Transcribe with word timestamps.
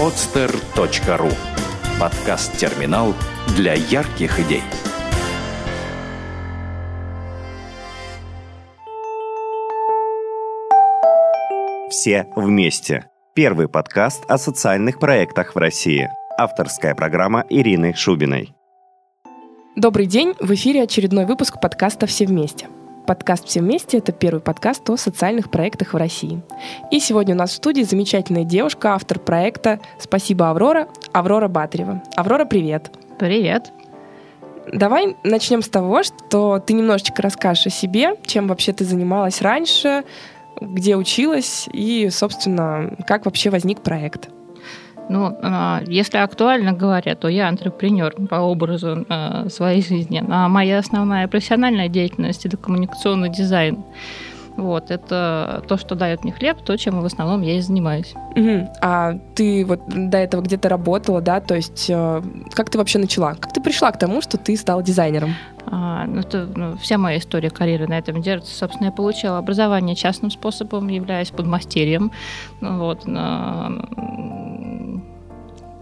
podster.ru 0.00 1.30
Подкаст-терминал 2.00 3.12
для 3.54 3.74
ярких 3.74 4.40
идей. 4.40 4.62
Все 11.90 12.26
вместе. 12.34 13.10
Первый 13.34 13.68
подкаст 13.68 14.24
о 14.26 14.38
социальных 14.38 14.98
проектах 14.98 15.54
в 15.54 15.58
России. 15.58 16.08
Авторская 16.38 16.94
программа 16.94 17.44
Ирины 17.50 17.92
Шубиной. 17.92 18.54
Добрый 19.76 20.06
день! 20.06 20.32
В 20.40 20.50
эфире 20.54 20.84
очередной 20.84 21.26
выпуск 21.26 21.60
подкаста 21.60 22.06
«Все 22.06 22.24
вместе». 22.24 22.68
Подкаст 23.10 23.48
«Все 23.48 23.58
вместе»— 23.58 23.98
это 23.98 24.12
первый 24.12 24.40
подкаст 24.40 24.88
о 24.88 24.96
социальных 24.96 25.50
проектах 25.50 25.94
в 25.94 25.96
России. 25.96 26.42
И 26.92 27.00
сегодня 27.00 27.34
у 27.34 27.38
нас 27.38 27.50
в 27.50 27.54
студии 27.54 27.82
замечательная 27.82 28.44
девушка, 28.44 28.94
автор 28.94 29.18
проекта 29.18 29.80
«Спасибо, 29.98 30.48
Аврора», 30.48 30.86
Аврора 31.10 31.48
Батарева. 31.48 32.04
Аврора, 32.14 32.44
привет! 32.44 32.92
Привет! 33.18 33.72
Давай 34.72 35.16
начнем 35.24 35.60
с 35.60 35.68
того, 35.68 36.04
что 36.04 36.60
ты 36.64 36.72
немножечко 36.72 37.20
расскажешь 37.20 37.66
о 37.66 37.70
себе, 37.70 38.14
чем 38.26 38.46
вообще 38.46 38.72
ты 38.72 38.84
занималась 38.84 39.42
раньше, 39.42 40.04
где 40.60 40.94
училась 40.94 41.68
и, 41.72 42.10
собственно, 42.12 42.96
как 43.08 43.24
вообще 43.24 43.50
возник 43.50 43.80
проект. 43.80 44.28
Ну, 45.10 45.36
а, 45.42 45.82
если 45.88 46.18
актуально 46.18 46.72
говоря, 46.72 47.16
то 47.16 47.26
я 47.26 47.48
антрепренер 47.48 48.14
по 48.28 48.36
образу 48.36 49.04
а, 49.08 49.48
своей 49.48 49.82
жизни. 49.82 50.22
А 50.28 50.48
моя 50.48 50.78
основная 50.78 51.26
профессиональная 51.26 51.88
деятельность– 51.88 52.46
это 52.46 52.56
коммуникационный 52.56 53.28
дизайн. 53.28 53.82
Вот, 54.56 54.90
это 54.90 55.64
то, 55.66 55.76
что 55.78 55.94
дает 55.96 56.22
мне 56.22 56.32
хлеб, 56.32 56.58
то, 56.64 56.76
чем 56.76 57.00
в 57.00 57.04
основном 57.04 57.42
я 57.42 57.56
и 57.56 57.60
занимаюсь. 57.60 58.14
Угу. 58.36 58.68
А 58.82 59.14
ты 59.34 59.64
вот 59.64 59.80
до 59.88 60.18
этого 60.18 60.42
где-то 60.42 60.68
работала, 60.68 61.20
да? 61.20 61.40
То 61.40 61.56
есть 61.56 61.86
э, 61.88 62.22
как 62.52 62.70
ты 62.70 62.78
вообще 62.78 62.98
начала? 62.98 63.34
Как 63.34 63.52
ты 63.52 63.60
пришла 63.60 63.90
к 63.90 63.98
тому, 63.98 64.20
что 64.20 64.36
ты 64.36 64.56
стала 64.56 64.82
дизайнером? 64.82 65.34
А, 65.66 66.04
ну, 66.06 66.20
это 66.20 66.48
ну, 66.54 66.76
вся 66.76 66.98
моя 66.98 67.18
история 67.18 67.50
карьеры 67.50 67.86
на 67.86 67.98
этом 67.98 68.22
держится. 68.22 68.54
Собственно, 68.56 68.86
я 68.86 68.92
получила 68.92 69.38
образование 69.38 69.96
частным 69.96 70.30
способом, 70.30 70.88
являясь 70.88 71.30
подмастерьем. 71.30 72.12
Вот, 72.60 73.06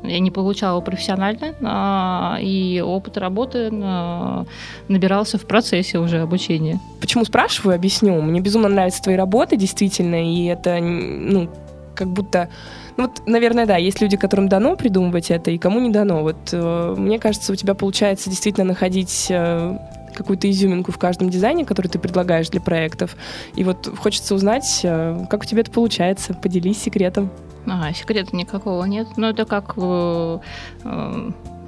я 0.09 0.19
не 0.21 0.31
получала 0.31 0.81
профессионально, 0.81 1.55
а, 1.63 2.39
и 2.41 2.81
опыт 2.81 3.17
работы 3.17 3.71
а, 3.73 4.45
набирался 4.89 5.39
в 5.39 5.47
процессе 5.47 5.99
уже 5.99 6.21
обучения. 6.21 6.81
Почему 7.01 7.25
спрашиваю, 7.25 7.75
объясню. 7.75 8.21
Мне 8.21 8.41
безумно 8.41 8.69
нравятся 8.69 9.03
твои 9.03 9.17
работы, 9.17 9.57
действительно, 9.57 10.23
и 10.23 10.47
это, 10.47 10.79
ну, 10.81 11.49
как 11.95 12.09
будто... 12.09 12.49
Ну, 12.97 13.05
вот, 13.05 13.23
наверное, 13.27 13.67
да, 13.67 13.77
есть 13.77 14.01
люди, 14.01 14.17
которым 14.17 14.49
дано 14.49 14.77
придумывать 14.77 15.31
это, 15.31 15.51
и 15.51 15.59
кому 15.59 15.79
не 15.79 15.91
дано. 15.91 16.23
Вот 16.23 16.37
э, 16.53 16.95
мне 16.97 17.21
кажется, 17.21 17.53
у 17.53 17.55
тебя 17.55 17.75
получается 17.75 18.29
действительно 18.29 18.67
находить 18.67 19.27
э, 19.31 19.79
какую-то 20.15 20.51
изюминку 20.51 20.91
в 20.91 20.99
каждом 20.99 21.31
дизайне, 21.31 21.65
который 21.65 21.87
ты 21.87 21.99
предлагаешь 22.01 22.49
для 22.51 22.61
проектов. 22.61 23.17
И 23.55 23.63
вот 23.63 23.89
хочется 23.99 24.35
узнать, 24.35 24.81
э, 24.83 25.27
как 25.31 25.43
у 25.43 25.45
тебя 25.45 25.61
это 25.61 25.71
получается. 25.71 26.35
Поделись 26.35 26.83
секретом. 26.83 27.31
А, 27.67 27.93
секрета 27.93 28.35
никакого 28.35 28.85
нет. 28.85 29.09
Но 29.17 29.31
это 29.31 29.45
как 29.45 29.75
э, 29.77 30.39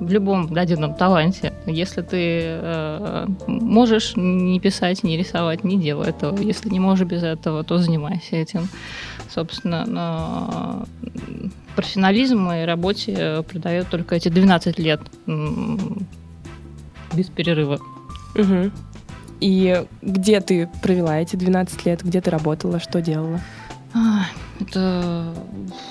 в 0.01 0.11
любом 0.11 0.53
даденном 0.53 0.95
таланте. 0.95 1.53
Если 1.67 2.01
ты 2.03 2.41
э, 2.43 3.27
можешь 3.47 4.15
не 4.17 4.59
писать, 4.61 5.03
не 5.05 5.17
рисовать, 5.17 5.63
не 5.63 5.79
делай 5.79 6.11
этого. 6.11 6.41
Если 6.41 6.71
не 6.71 6.81
можешь 6.81 7.07
без 7.07 7.23
этого, 7.23 7.65
то 7.65 7.79
занимайся 7.79 8.37
этим. 8.37 8.69
Собственно, 9.29 9.85
но 9.87 10.87
профессионализм 11.77 12.39
моей 12.39 12.65
работе 12.65 13.45
придает 13.49 13.89
только 13.89 14.17
эти 14.17 14.29
12 14.29 14.79
лет 14.79 15.01
без 17.15 17.27
перерыва. 17.27 17.79
Угу. 18.35 18.71
И 19.41 19.85
где 20.03 20.41
ты 20.41 20.69
провела 20.83 21.19
эти 21.19 21.37
12 21.37 21.87
лет? 21.87 22.03
Где 22.03 22.21
ты 22.21 22.31
работала? 22.31 22.79
Что 22.79 23.01
делала? 23.01 23.41
Это 24.61 25.35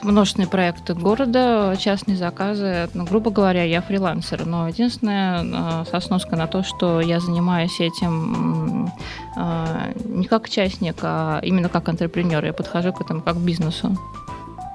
множественные 0.03 0.47
проекты 0.47 0.93
города, 0.93 1.75
частные 1.77 2.15
заказы. 2.15 2.89
Ну, 2.93 3.05
грубо 3.05 3.31
говоря, 3.31 3.63
я 3.63 3.81
фрилансер. 3.81 4.45
Но 4.45 4.67
единственное, 4.67 5.43
а, 5.43 5.85
со 5.89 5.99
сноской 5.99 6.37
на 6.37 6.47
то, 6.47 6.63
что 6.63 7.01
я 7.01 7.19
занимаюсь 7.19 7.79
этим 7.79 8.91
а, 9.35 9.91
не 10.05 10.27
как 10.27 10.49
частник, 10.49 10.97
а 11.01 11.39
именно 11.41 11.67
как 11.67 11.89
антрепренер. 11.89 12.45
Я 12.45 12.53
подхожу 12.53 12.93
к 12.93 13.01
этому 13.01 13.21
как 13.21 13.37
к 13.37 13.39
бизнесу. 13.39 13.97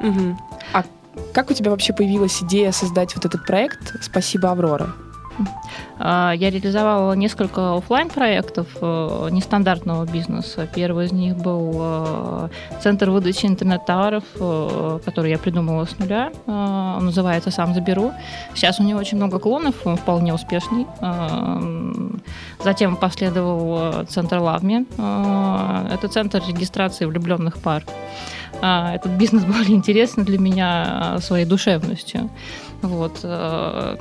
Угу. 0.00 0.38
А 0.72 0.84
как 1.32 1.50
у 1.50 1.54
тебя 1.54 1.70
вообще 1.70 1.92
появилась 1.92 2.42
идея 2.42 2.72
создать 2.72 3.14
вот 3.14 3.24
этот 3.24 3.46
проект 3.46 4.02
«Спасибо, 4.02 4.50
Аврора»? 4.50 4.92
А, 5.98 6.32
я 6.32 6.50
реализовала 6.50 7.12
несколько 7.14 7.76
офлайн 7.76 8.08
проектов 8.08 8.66
э, 8.80 9.28
нестандартного 9.30 10.04
бизнеса. 10.04 10.68
Первый 10.74 11.06
из 11.06 11.12
них 11.12 11.36
был 11.36 11.72
э, 11.74 12.48
центр 12.80 13.10
выдачи 13.10 13.46
интернет-товаров, 13.46 14.24
э, 14.34 14.98
который 15.04 15.30
я 15.30 15.38
придумала 15.38 15.84
с 15.84 15.98
нуля. 15.98 16.32
Он 16.46 17.06
называется 17.06 17.50
«Сам 17.50 17.74
заберу». 17.74 18.12
Сейчас 18.54 18.80
у 18.80 18.82
него 18.82 18.98
очень 18.98 19.16
много 19.16 19.38
клонов, 19.38 19.74
он 19.84 19.96
вполне 19.96 20.34
успешный. 20.34 20.86
Затем 22.62 22.96
последовал 22.96 24.04
центр 24.06 24.38
«Лавми». 24.38 24.86
Это 25.92 26.08
центр 26.08 26.42
регистрации 26.46 27.04
влюбленных 27.04 27.58
пар. 27.58 27.84
Этот 28.64 29.12
бизнес 29.12 29.44
был 29.44 29.62
интересен 29.66 30.25
для 30.25 30.38
меня 30.38 31.19
своей 31.20 31.44
душевностью. 31.44 32.30
Вот. 32.84 33.20
Э, 33.22 33.97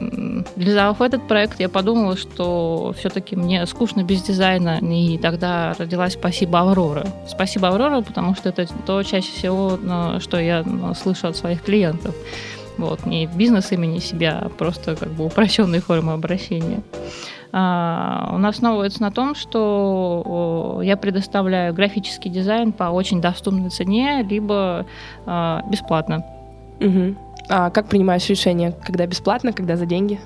реализовав 0.58 1.02
этот 1.02 1.28
проект, 1.28 1.60
я 1.60 1.70
подумала, 1.70 2.18
что 2.18 2.94
все-таки 2.98 3.36
мне 3.36 3.66
скучно 3.66 4.04
без 4.04 4.22
дизайна, 4.22 4.80
и 4.80 5.18
тогда 5.18 5.74
родилась 5.78 6.14
«Спасибо, 6.14 6.60
Аврора». 6.60 7.06
«Спасибо, 7.28 7.70
Аврора», 7.70 8.02
потому 8.02 8.36
что 8.36 8.50
это 8.50 8.68
то 8.86 9.02
чаще 9.04 9.32
всего, 9.32 9.80
э, 9.82 10.20
что 10.20 10.38
я 10.38 10.64
э, 10.66 10.94
слышу 10.96 11.28
от 11.28 11.38
своих 11.38 11.62
клиентов. 11.64 12.14
Вот, 12.78 13.06
не 13.06 13.28
бизнес 13.28 13.72
имени 13.72 14.00
себя, 14.00 14.40
а 14.44 14.50
просто 14.50 14.96
как 14.96 15.10
бы 15.10 15.26
упрощенные 15.26 15.80
формы 15.80 16.14
обращения. 16.14 16.82
А, 17.56 18.30
он 18.34 18.46
основывается 18.46 19.02
на 19.04 19.12
том, 19.12 19.36
что 19.36 20.82
я 20.84 20.98
предоставляю 20.98 21.74
графический 21.74 22.32
дизайн 22.32 22.72
по 22.72 22.86
очень 22.86 23.22
доступной 23.22 23.70
цене, 23.70 24.26
либо 24.28 24.88
а, 25.26 25.62
бесплатно. 25.70 26.26
Угу. 26.82 27.16
А 27.50 27.70
как 27.70 27.88
принимаешь 27.88 28.28
решение, 28.28 28.72
когда 28.72 29.06
бесплатно, 29.06 29.54
когда 29.54 29.76
за 29.76 29.86
деньги? 29.86 30.20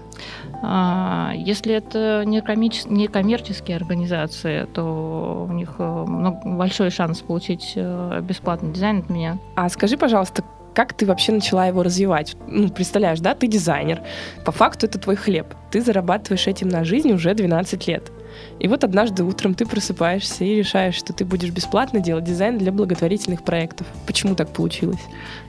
А, 0.64 1.34
если 1.36 1.74
это 1.74 2.24
не, 2.26 2.42
коммерческие 2.42 3.76
организации, 3.78 4.66
то 4.74 5.48
у 5.50 5.54
них 5.54 5.76
э, 5.78 6.06
большой 6.46 6.90
шанс 6.90 7.20
получить 7.20 7.74
э, 7.76 8.22
бесплатный 8.22 8.72
дизайн 8.72 9.00
от 9.00 9.10
меня. 9.10 9.38
А 9.56 9.70
скажи, 9.70 9.98
пожалуйста, 9.98 10.44
как 10.78 10.94
ты 10.94 11.08
вообще 11.08 11.32
начала 11.32 11.66
его 11.66 11.82
развивать? 11.82 12.36
Ну, 12.48 12.70
представляешь, 12.70 13.20
да, 13.20 13.34
ты 13.34 13.48
дизайнер. 13.48 14.04
По 14.46 14.52
факту 14.52 14.86
это 14.86 15.00
твой 15.00 15.16
хлеб. 15.16 15.48
Ты 15.72 15.82
зарабатываешь 15.82 16.46
этим 16.46 16.70
на 16.70 16.84
жизнь 16.84 17.12
уже 17.12 17.34
12 17.34 17.88
лет. 17.88 18.12
И 18.60 18.68
вот 18.68 18.84
однажды 18.84 19.24
утром 19.24 19.54
ты 19.54 19.66
просыпаешься 19.66 20.44
и 20.44 20.56
решаешь, 20.56 20.96
что 20.96 21.14
ты 21.14 21.26
будешь 21.26 21.52
бесплатно 21.52 22.00
делать 22.00 22.24
дизайн 22.24 22.58
для 22.58 22.72
благотворительных 22.72 23.44
проектов. 23.44 23.88
Почему 24.06 24.36
так 24.36 24.50
получилось? 24.50 25.02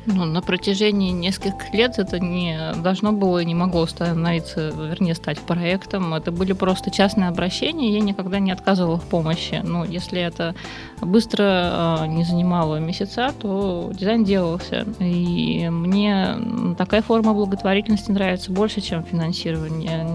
Ну, 0.06 0.24
на 0.24 0.40
протяжении 0.40 1.10
нескольких 1.10 1.74
лет 1.74 1.98
это 1.98 2.18
не 2.18 2.72
должно 2.82 3.12
было 3.12 3.40
и 3.40 3.44
не 3.44 3.54
могло 3.54 3.86
становиться, 3.86 4.70
вернее, 4.70 5.14
стать 5.14 5.38
проектом. 5.38 6.14
Это 6.14 6.32
были 6.32 6.52
просто 6.52 6.90
частные 6.90 7.28
обращения, 7.28 7.92
я 7.92 8.00
никогда 8.00 8.38
не 8.38 8.50
отказывала 8.50 8.98
в 8.98 9.04
помощи. 9.04 9.60
Но 9.62 9.84
если 9.84 10.20
это 10.20 10.54
быстро 11.00 12.00
э, 12.02 12.06
не 12.06 12.24
занимало 12.24 12.76
месяца, 12.76 13.32
то 13.38 13.90
дизайн 13.92 14.24
делался. 14.24 14.86
И 14.98 15.68
мне 15.68 16.36
такая 16.76 17.02
форма 17.02 17.34
благотворительности 17.34 18.10
нравится 18.10 18.50
больше, 18.50 18.80
чем 18.80 19.04
финансирование 19.04 20.08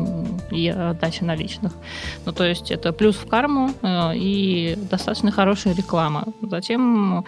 и 0.52 0.68
отдача 0.70 1.24
наличных. 1.24 1.74
Ну, 2.26 2.32
то 2.32 2.46
есть 2.46 2.63
это 2.72 2.94
плюс 2.94 3.16
в 3.16 3.28
карму 3.28 3.70
э, 3.82 4.16
и 4.16 4.78
достаточно 4.90 5.32
хорошая 5.32 5.76
реклама. 5.76 6.26
Затем 6.42 7.26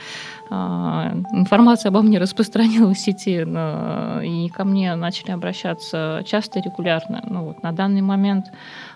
а, 0.50 1.12
информация 1.32 1.90
обо 1.90 2.02
мне 2.02 2.20
распространилась 2.20 2.98
в 2.98 3.02
сети, 3.02 3.42
и 3.42 4.50
ко 4.50 4.64
мне 4.64 4.96
начали 4.96 5.32
обращаться 5.32 6.24
часто 6.26 6.60
и 6.60 6.62
регулярно. 6.62 7.24
Ну, 7.30 7.46
вот, 7.46 7.64
на 7.64 7.72
данный 7.72 8.02
момент 8.02 8.46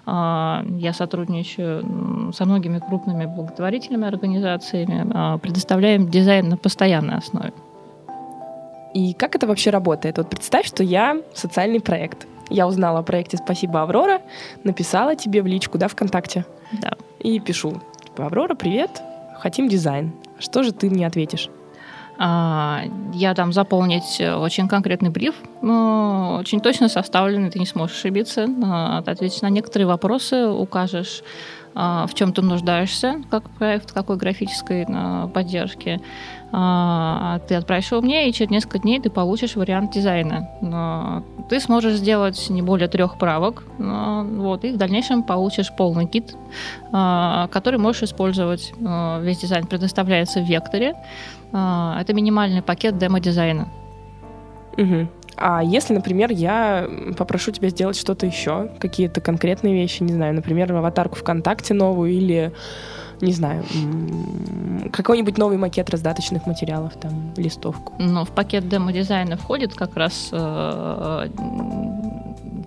я 0.05 0.93
сотрудничаю 0.93 2.31
со 2.33 2.45
многими 2.45 2.79
крупными 2.79 3.25
благотворительными 3.25 4.07
организациями, 4.07 5.39
предоставляем 5.39 6.09
дизайн 6.09 6.49
на 6.49 6.57
постоянной 6.57 7.17
основе. 7.17 7.53
И 8.93 9.13
как 9.13 9.35
это 9.35 9.47
вообще 9.47 9.69
работает? 9.69 10.17
Вот 10.17 10.29
представь, 10.29 10.65
что 10.65 10.83
я 10.83 11.17
социальный 11.33 11.79
проект. 11.79 12.27
Я 12.49 12.67
узнала 12.67 12.99
о 12.99 13.03
проекте 13.03 13.37
«Спасибо, 13.37 13.81
Аврора», 13.81 14.21
написала 14.63 15.15
тебе 15.15 15.41
в 15.41 15.47
личку, 15.47 15.77
да, 15.77 15.87
ВКонтакте? 15.87 16.45
Да. 16.71 16.93
И 17.19 17.39
пишу, 17.39 17.81
типа, 18.03 18.25
Аврора, 18.25 18.55
привет, 18.55 19.01
хотим 19.39 19.67
дизайн. 19.67 20.13
Что 20.39 20.63
же 20.63 20.71
ты 20.71 20.89
мне 20.89 21.05
ответишь? 21.05 21.49
А, 22.21 22.83
я 23.13 23.33
дам 23.33 23.53
заполнить 23.53 24.19
очень 24.19 24.67
конкретный 24.67 25.09
бриф, 25.09 25.35
но 25.61 26.37
очень 26.41 26.59
точно 26.59 26.89
составленный, 26.89 27.49
ты 27.49 27.59
не 27.59 27.65
сможешь 27.65 27.95
ошибиться. 27.95 28.45
А, 28.61 28.97
ответишь 28.97 29.41
на 29.41 29.49
некоторые 29.49 29.87
вопросы, 29.87 30.47
укажешь, 30.47 31.23
а, 31.75 32.05
в 32.07 32.13
чем 32.15 32.33
ты 32.33 32.41
нуждаешься, 32.41 33.21
как 33.31 33.49
проект, 33.51 33.93
какой 33.93 34.17
графической 34.17 34.85
поддержки. 35.33 36.01
Ты 36.51 37.55
отправишь 37.55 37.91
его 37.91 38.01
мне, 38.01 38.27
и 38.27 38.33
через 38.33 38.49
несколько 38.49 38.79
дней 38.79 38.99
ты 38.99 39.11
получишь 39.11 39.55
вариант 39.55 39.91
дизайна. 39.91 40.49
Ты 41.47 41.59
сможешь 41.59 41.93
сделать 41.93 42.49
не 42.49 42.63
более 42.63 42.87
трех 42.87 43.19
правок, 43.19 43.65
вот, 43.77 44.65
и 44.65 44.71
в 44.71 44.77
дальнейшем 44.77 45.21
получишь 45.21 45.71
полный 45.77 46.07
кит, 46.07 46.35
который 46.91 47.77
можешь 47.77 48.01
использовать. 48.01 48.73
Весь 48.79 49.37
дизайн 49.37 49.67
предоставляется 49.67 50.39
в 50.39 50.45
векторе. 50.45 50.95
А, 51.51 51.99
это 51.99 52.13
минимальный 52.13 52.61
пакет 52.61 52.97
демо-дизайна. 52.97 53.69
Угу. 54.77 55.07
А 55.41 55.63
если, 55.63 55.93
например, 55.93 56.31
я 56.31 56.87
попрошу 57.17 57.51
тебя 57.51 57.69
сделать 57.69 57.97
что-то 57.97 58.25
еще, 58.25 58.69
какие-то 58.79 59.21
конкретные 59.21 59.73
вещи, 59.73 60.03
не 60.03 60.13
знаю, 60.13 60.35
например, 60.35 60.71
аватарку 60.73 61.15
ВКонтакте 61.15 61.73
новую 61.73 62.11
или, 62.11 62.51
не 63.21 63.31
знаю, 63.31 63.63
какой-нибудь 64.91 65.37
новый 65.37 65.57
макет 65.57 65.89
раздаточных 65.89 66.45
материалов, 66.45 66.93
там, 66.99 67.33
листовку. 67.37 67.93
Но 67.99 68.25
в 68.25 68.29
пакет 68.29 68.67
демо-дизайна 68.67 69.37
входит 69.37 69.73
как 69.73 69.95
раз 69.95 70.29
э, 70.33 71.29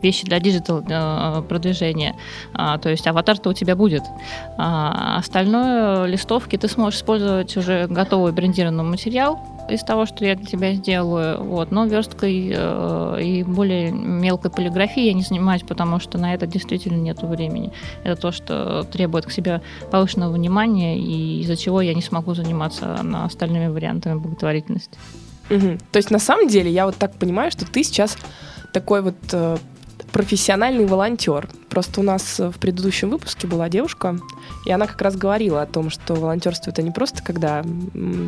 вещи 0.02 0.24
для 0.24 0.40
digital 0.40 0.82
э, 0.86 1.42
продвижения. 1.48 2.16
А, 2.54 2.78
то 2.78 2.88
есть 2.88 3.06
аватар-то 3.06 3.50
у 3.50 3.52
тебя 3.52 3.76
будет. 3.76 4.02
А 4.58 5.16
остальное 5.18 6.06
листовки 6.06 6.56
ты 6.56 6.68
сможешь 6.68 7.00
использовать 7.00 7.56
уже 7.56 7.86
готовый 7.88 8.32
брендированный 8.32 8.84
материал 8.84 9.40
из 9.68 9.82
того, 9.82 10.06
что 10.06 10.24
я 10.24 10.34
для 10.34 10.46
тебя 10.46 10.74
сделаю. 10.74 11.42
Вот. 11.42 11.70
Но 11.70 11.86
версткой 11.86 12.52
э, 12.54 13.18
и 13.22 13.42
более 13.42 13.90
мелкой 13.92 14.50
полиграфией 14.50 15.08
я 15.08 15.12
не 15.14 15.22
занимаюсь, 15.22 15.62
потому 15.62 16.00
что 16.00 16.18
на 16.18 16.34
это 16.34 16.46
действительно 16.46 17.00
нет 17.00 17.22
времени. 17.22 17.72
Это 18.04 18.20
то, 18.20 18.32
что 18.32 18.84
требует 18.84 19.26
к 19.26 19.30
себе 19.30 19.62
повышенного 19.90 20.32
внимания, 20.32 20.98
и 20.98 21.40
из-за 21.40 21.56
чего 21.56 21.80
я 21.80 21.94
не 21.94 22.02
смогу 22.02 22.34
заниматься 22.34 23.02
на 23.02 23.24
остальными 23.24 23.68
вариантами 23.68 24.18
благотворительности. 24.18 24.98
Угу. 25.50 25.78
То 25.90 25.96
есть 25.96 26.10
на 26.10 26.18
самом 26.18 26.48
деле 26.48 26.70
я 26.70 26.86
вот 26.86 26.96
так 26.96 27.14
понимаю, 27.14 27.50
что 27.50 27.66
ты 27.66 27.84
сейчас 27.84 28.16
такой 28.72 29.02
вот 29.02 29.16
э, 29.32 29.56
профессиональный 30.12 30.86
волонтер. 30.86 31.48
Просто 31.68 32.00
у 32.00 32.02
нас 32.02 32.38
в 32.38 32.58
предыдущем 32.58 33.10
выпуске 33.10 33.46
была 33.46 33.68
девушка, 33.68 34.18
и 34.66 34.70
она 34.70 34.86
как 34.86 35.00
раз 35.00 35.16
говорила 35.16 35.62
о 35.62 35.66
том, 35.66 35.88
что 35.88 36.14
волонтерство 36.14 36.70
это 36.70 36.82
не 36.82 36.90
просто 36.90 37.22
когда 37.22 37.64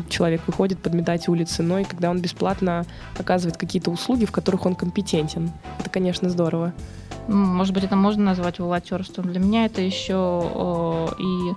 человек 0.09 0.41
выходит 0.47 0.79
подметать 0.79 1.27
улицы, 1.27 1.61
но 1.61 1.79
и 1.79 1.83
когда 1.83 2.09
он 2.09 2.21
бесплатно 2.21 2.85
оказывает 3.19 3.57
какие-то 3.57 3.91
услуги, 3.91 4.25
в 4.25 4.31
которых 4.31 4.65
он 4.65 4.75
компетентен. 4.75 5.51
Это, 5.79 5.89
конечно, 5.89 6.29
здорово. 6.29 6.73
Может 7.27 7.73
быть, 7.73 7.83
это 7.83 7.95
можно 7.95 8.23
назвать 8.23 8.59
волонтерством. 8.59 9.31
Для 9.31 9.39
меня 9.39 9.65
это 9.65 9.81
еще 9.81 11.09
и 11.19 11.53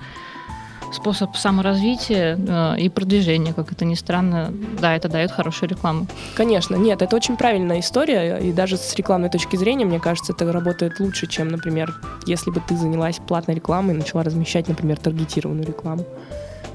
способ 0.93 1.37
саморазвития 1.37 2.39
э, 2.39 2.81
и 2.81 2.89
продвижения, 2.89 3.53
как 3.53 3.73
это 3.73 3.85
ни 3.85 3.95
странно. 3.95 4.53
Да, 4.81 4.95
это 4.95 5.09
дает 5.09 5.31
хорошую 5.31 5.71
рекламу. 5.71 6.07
Конечно, 6.35 6.77
нет, 6.77 7.03
это 7.03 7.15
очень 7.17 7.37
правильная 7.37 7.81
история, 7.81 8.39
и 8.39 8.53
даже 8.53 8.77
с 8.77 8.95
рекламной 8.95 9.31
точки 9.31 9.57
зрения, 9.57 9.85
мне 9.85 10.01
кажется, 10.01 10.33
это 10.33 10.51
работает 10.53 11.01
лучше, 11.01 11.27
чем, 11.27 11.49
например, 11.49 11.95
если 12.27 12.51
бы 12.51 12.61
ты 12.67 12.77
занялась 12.77 13.19
платной 13.19 13.57
рекламой 13.57 13.95
и 13.95 13.99
начала 13.99 14.23
размещать, 14.23 14.69
например, 14.69 14.99
таргетированную 14.99 15.67
рекламу. 15.67 16.05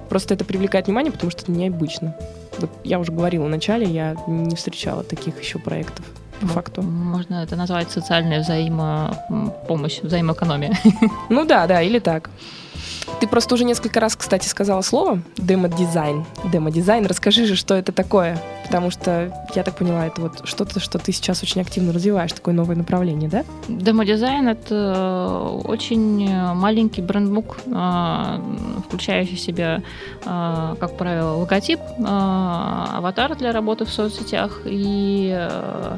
Просто 0.09 0.33
это 0.33 0.45
привлекает 0.45 0.87
внимание, 0.87 1.11
потому 1.11 1.31
что 1.31 1.43
это 1.43 1.51
необычно. 1.51 2.15
Вот 2.59 2.69
я 2.83 2.99
уже 2.99 3.11
говорила 3.11 3.45
в 3.45 3.49
начале, 3.49 3.87
я 3.87 4.15
не 4.27 4.55
встречала 4.55 5.03
таких 5.03 5.41
еще 5.41 5.59
проектов 5.59 6.05
по 6.39 6.47
ну, 6.47 6.53
факту. 6.53 6.81
Можно 6.81 7.43
это 7.43 7.55
назвать 7.55 7.91
социальная 7.91 8.41
взаимопомощь, 8.41 10.01
взаимоэкономия. 10.01 10.77
Ну 11.29 11.45
да, 11.45 11.67
да, 11.67 11.81
или 11.81 11.99
так. 11.99 12.29
Ты 13.19 13.27
просто 13.27 13.55
уже 13.55 13.63
несколько 13.63 13.99
раз, 13.99 14.15
кстати, 14.15 14.47
сказала 14.47 14.81
слово 14.81 15.19
демо-дизайн. 15.37 16.25
Демо-дизайн. 16.45 17.05
Расскажи 17.05 17.45
же, 17.45 17.55
что 17.55 17.75
это 17.75 17.91
такое. 17.91 18.39
Потому 18.65 18.91
что, 18.91 19.31
я 19.55 19.63
так 19.63 19.75
поняла, 19.75 20.07
это 20.07 20.21
вот 20.21 20.47
что-то, 20.47 20.79
что 20.79 20.97
ты 20.97 21.11
сейчас 21.11 21.43
очень 21.43 21.61
активно 21.61 21.91
развиваешь, 21.91 22.31
такое 22.31 22.53
новое 22.53 22.75
направление, 22.75 23.29
да? 23.29 23.43
Демо-дизайн— 23.67 24.47
это 24.49 25.59
очень 25.65 26.33
маленький 26.53 27.01
брендбук, 27.01 27.57
а, 27.73 28.41
включающий 28.87 29.35
в 29.35 29.39
себя, 29.39 29.81
как 30.23 30.97
правило, 30.97 31.33
логотип, 31.33 31.79
аватар 31.99 33.35
для 33.35 33.51
работы 33.51 33.85
в 33.85 33.89
соцсетях 33.89 34.61
и 34.65 35.33
Э, 35.33 35.97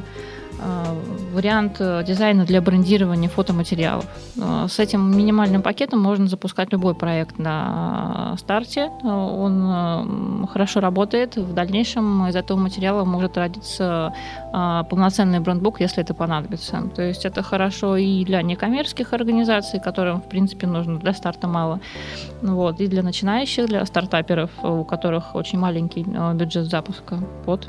вариант 1.32 1.76
э, 1.80 2.02
дизайна 2.04 2.44
для 2.44 2.60
брендирования 2.60 3.28
фотоматериалов. 3.28 4.06
Э, 4.36 4.66
с 4.68 4.78
этим 4.78 5.16
минимальным 5.16 5.62
пакетом 5.62 6.00
можно 6.00 6.26
запускать 6.28 6.72
любой 6.72 6.94
проект 6.94 7.38
на 7.38 8.36
старте. 8.38 8.90
Он 9.02 10.46
хорошо 10.50 10.80
работает. 10.80 11.36
В 11.36 11.52
дальнейшем 11.52 12.26
из 12.28 12.36
этого 12.36 12.58
материала 12.58 13.04
может 13.04 13.36
родиться 13.36 14.12
полноценный 14.52 15.40
брендбук, 15.40 15.80
если 15.80 16.02
это 16.02 16.14
понадобится. 16.14 16.82
То 16.94 17.02
есть 17.02 17.24
это 17.26 17.42
хорошо 17.42 17.96
и 17.96 18.24
для 18.24 18.42
некоммерческих 18.42 19.12
организаций, 19.12 19.80
которым, 19.80 20.22
в 20.22 20.28
принципе, 20.28 20.66
нужно 20.66 20.98
для 20.98 21.12
старта 21.12 21.46
мало. 21.46 21.80
Вот. 22.42 22.80
И 22.80 22.86
для 22.86 23.02
начинающих, 23.02 23.66
для 23.66 23.84
стартаперов, 23.84 24.50
у 24.62 24.84
которых 24.84 25.34
очень 25.34 25.58
маленький 25.58 26.06
бюджет 26.34 26.66
запуска. 26.66 27.18
Вот. 27.44 27.68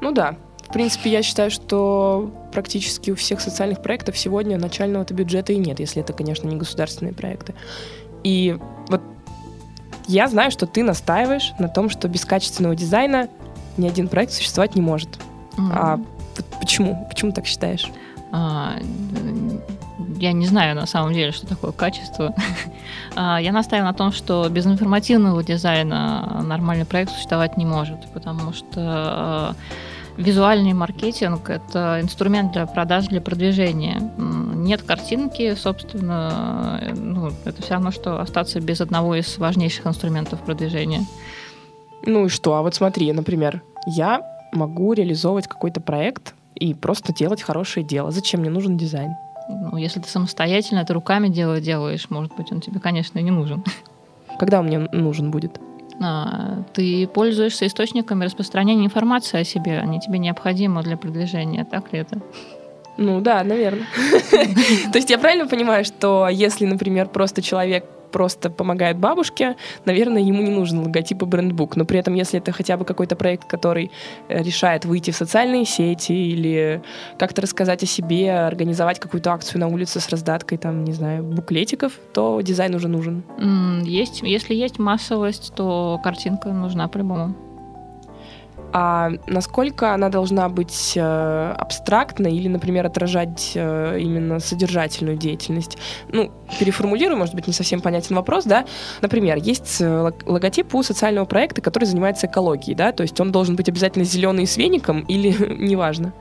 Ну 0.00 0.12
да, 0.12 0.36
в 0.70 0.72
принципе, 0.72 1.10
я 1.10 1.24
считаю, 1.24 1.50
что 1.50 2.30
практически 2.52 3.10
у 3.10 3.16
всех 3.16 3.40
социальных 3.40 3.82
проектов 3.82 4.16
сегодня 4.16 4.56
начального-то 4.56 5.12
бюджета 5.14 5.52
и 5.52 5.56
нет, 5.56 5.80
если 5.80 6.00
это, 6.00 6.12
конечно, 6.12 6.46
не 6.46 6.54
государственные 6.54 7.12
проекты. 7.12 7.54
И 8.22 8.56
вот 8.86 9.00
я 10.06 10.28
знаю, 10.28 10.52
что 10.52 10.66
ты 10.66 10.84
настаиваешь 10.84 11.54
на 11.58 11.68
том, 11.68 11.90
что 11.90 12.06
без 12.06 12.24
качественного 12.24 12.76
дизайна 12.76 13.28
ни 13.78 13.88
один 13.88 14.06
проект 14.06 14.32
существовать 14.32 14.76
не 14.76 14.80
может. 14.80 15.08
Mm-hmm. 15.56 15.72
А 15.72 16.00
почему? 16.60 17.04
Почему 17.08 17.32
так 17.32 17.46
считаешь? 17.46 17.90
А, 18.30 18.76
я 20.18 20.30
не 20.30 20.46
знаю 20.46 20.76
на 20.76 20.86
самом 20.86 21.14
деле, 21.14 21.32
что 21.32 21.48
такое 21.48 21.72
качество. 21.72 22.32
А, 23.16 23.40
я 23.40 23.50
настаиваю 23.50 23.90
на 23.90 23.94
том, 23.94 24.12
что 24.12 24.48
без 24.48 24.66
информативного 24.66 25.42
дизайна 25.42 26.42
нормальный 26.44 26.84
проект 26.84 27.10
существовать 27.10 27.56
не 27.56 27.66
может, 27.66 27.98
потому 28.12 28.52
что 28.52 29.56
Визуальный 30.20 30.74
маркетинг– 30.74 31.48
это 31.48 31.98
инструмент 32.02 32.52
для 32.52 32.66
продаж, 32.66 33.06
для 33.06 33.22
продвижения. 33.22 34.00
Нет 34.18 34.82
картинки, 34.82 35.54
собственно, 35.54 36.92
ну, 36.94 37.30
это 37.46 37.62
все 37.62 37.74
равно, 37.74 37.90
что 37.90 38.20
остаться 38.20 38.60
без 38.60 38.82
одного 38.82 39.14
из 39.14 39.38
важнейших 39.38 39.86
инструментов 39.86 40.40
продвижения. 40.40 41.06
Ну 42.04 42.26
и 42.26 42.28
что? 42.28 42.54
А 42.54 42.62
вот 42.62 42.74
смотри, 42.74 43.10
например, 43.12 43.62
я 43.86 44.20
могу 44.52 44.92
реализовывать 44.92 45.48
какой-то 45.48 45.80
проект 45.80 46.34
и 46.54 46.74
просто 46.74 47.14
делать 47.14 47.40
хорошее 47.40 47.86
дело. 47.86 48.10
Зачем 48.10 48.40
мне 48.40 48.50
нужен 48.50 48.76
дизайн? 48.76 49.14
Ну, 49.48 49.78
если 49.78 50.00
ты 50.00 50.08
самостоятельно 50.08 50.80
это 50.80 50.92
руками 50.92 51.28
дело 51.28 51.60
делаешь, 51.62 52.10
может 52.10 52.36
быть, 52.36 52.52
он 52.52 52.60
тебе, 52.60 52.78
конечно, 52.78 53.18
и 53.18 53.22
не 53.22 53.30
нужен. 53.30 53.64
Когда 54.38 54.60
он 54.60 54.66
мне 54.66 54.80
нужен 54.92 55.30
будет? 55.30 55.58
А, 56.02 56.62
ты 56.72 57.06
пользуешься 57.06 57.66
источниками 57.66 58.24
распространения 58.24 58.86
информации 58.86 59.40
о 59.40 59.44
себе, 59.44 59.78
они 59.78 60.00
тебе 60.00 60.18
необходимы 60.18 60.82
для 60.82 60.96
продвижения, 60.96 61.64
так 61.64 61.92
ли 61.92 62.00
это? 62.00 62.20
Ну 62.96 63.20
да, 63.20 63.44
наверное. 63.44 63.86
То 64.92 64.98
есть 64.98 65.10
я 65.10 65.18
правильно 65.18 65.46
понимаю, 65.46 65.84
что 65.84 66.28
если, 66.28 66.66
например, 66.66 67.08
просто 67.08 67.42
человек 67.42 67.84
просто 68.10 68.50
помогает 68.50 68.98
бабушке, 68.98 69.56
наверное, 69.84 70.22
ему 70.22 70.42
не 70.42 70.50
нужен 70.50 70.80
логотип 70.80 71.22
и 71.22 71.26
брендбук. 71.26 71.76
Но 71.76 71.84
при 71.84 71.98
этом, 71.98 72.14
если 72.14 72.38
это 72.38 72.52
хотя 72.52 72.76
бы 72.76 72.84
какой-то 72.84 73.16
проект, 73.16 73.46
который 73.46 73.90
э, 74.28 74.42
решает 74.42 74.84
выйти 74.84 75.10
в 75.10 75.16
социальные 75.16 75.64
сети 75.64 76.12
или 76.12 76.82
как-то 77.18 77.42
рассказать 77.42 77.82
о 77.82 77.86
себе, 77.86 78.32
организовать 78.32 78.98
какую-то 78.98 79.32
акцию 79.32 79.60
на 79.60 79.68
улице 79.68 80.00
с 80.00 80.08
раздаткой, 80.08 80.58
там, 80.58 80.84
не 80.84 80.92
знаю, 80.92 81.22
буклетиков, 81.22 81.92
то 82.12 82.40
дизайн 82.40 82.74
уже 82.74 82.88
нужен. 82.88 83.22
Есть, 83.84 84.22
если 84.22 84.54
есть 84.54 84.78
массовость, 84.78 85.52
то 85.54 86.00
картинка 86.02 86.50
нужна 86.50 86.88
по-любому 86.88 87.34
а 88.72 89.10
насколько 89.26 89.92
она 89.94 90.08
должна 90.08 90.48
быть 90.48 90.92
э, 90.96 91.54
абстрактной 91.58 92.34
или, 92.36 92.48
например, 92.48 92.86
отражать 92.86 93.52
э, 93.54 93.98
именно 94.00 94.38
содержательную 94.38 95.16
деятельность? 95.16 95.76
Ну, 96.12 96.30
переформулирую, 96.58 97.18
может 97.18 97.34
быть, 97.34 97.46
не 97.46 97.52
совсем 97.52 97.80
понятен 97.80 98.16
вопрос, 98.16 98.44
да? 98.44 98.64
Например, 99.00 99.36
есть 99.36 99.78
э, 99.80 100.12
логотип 100.24 100.74
у 100.74 100.82
социального 100.82 101.24
проекта, 101.24 101.60
который 101.60 101.84
занимается 101.84 102.26
экологией, 102.26 102.76
да? 102.76 102.92
То 102.92 103.02
есть 103.02 103.20
он 103.20 103.32
должен 103.32 103.56
быть 103.56 103.68
обязательно 103.68 104.04
зеленый 104.04 104.46
с 104.46 104.56
веником 104.56 105.00
или 105.00 105.34
неважно? 105.58 106.12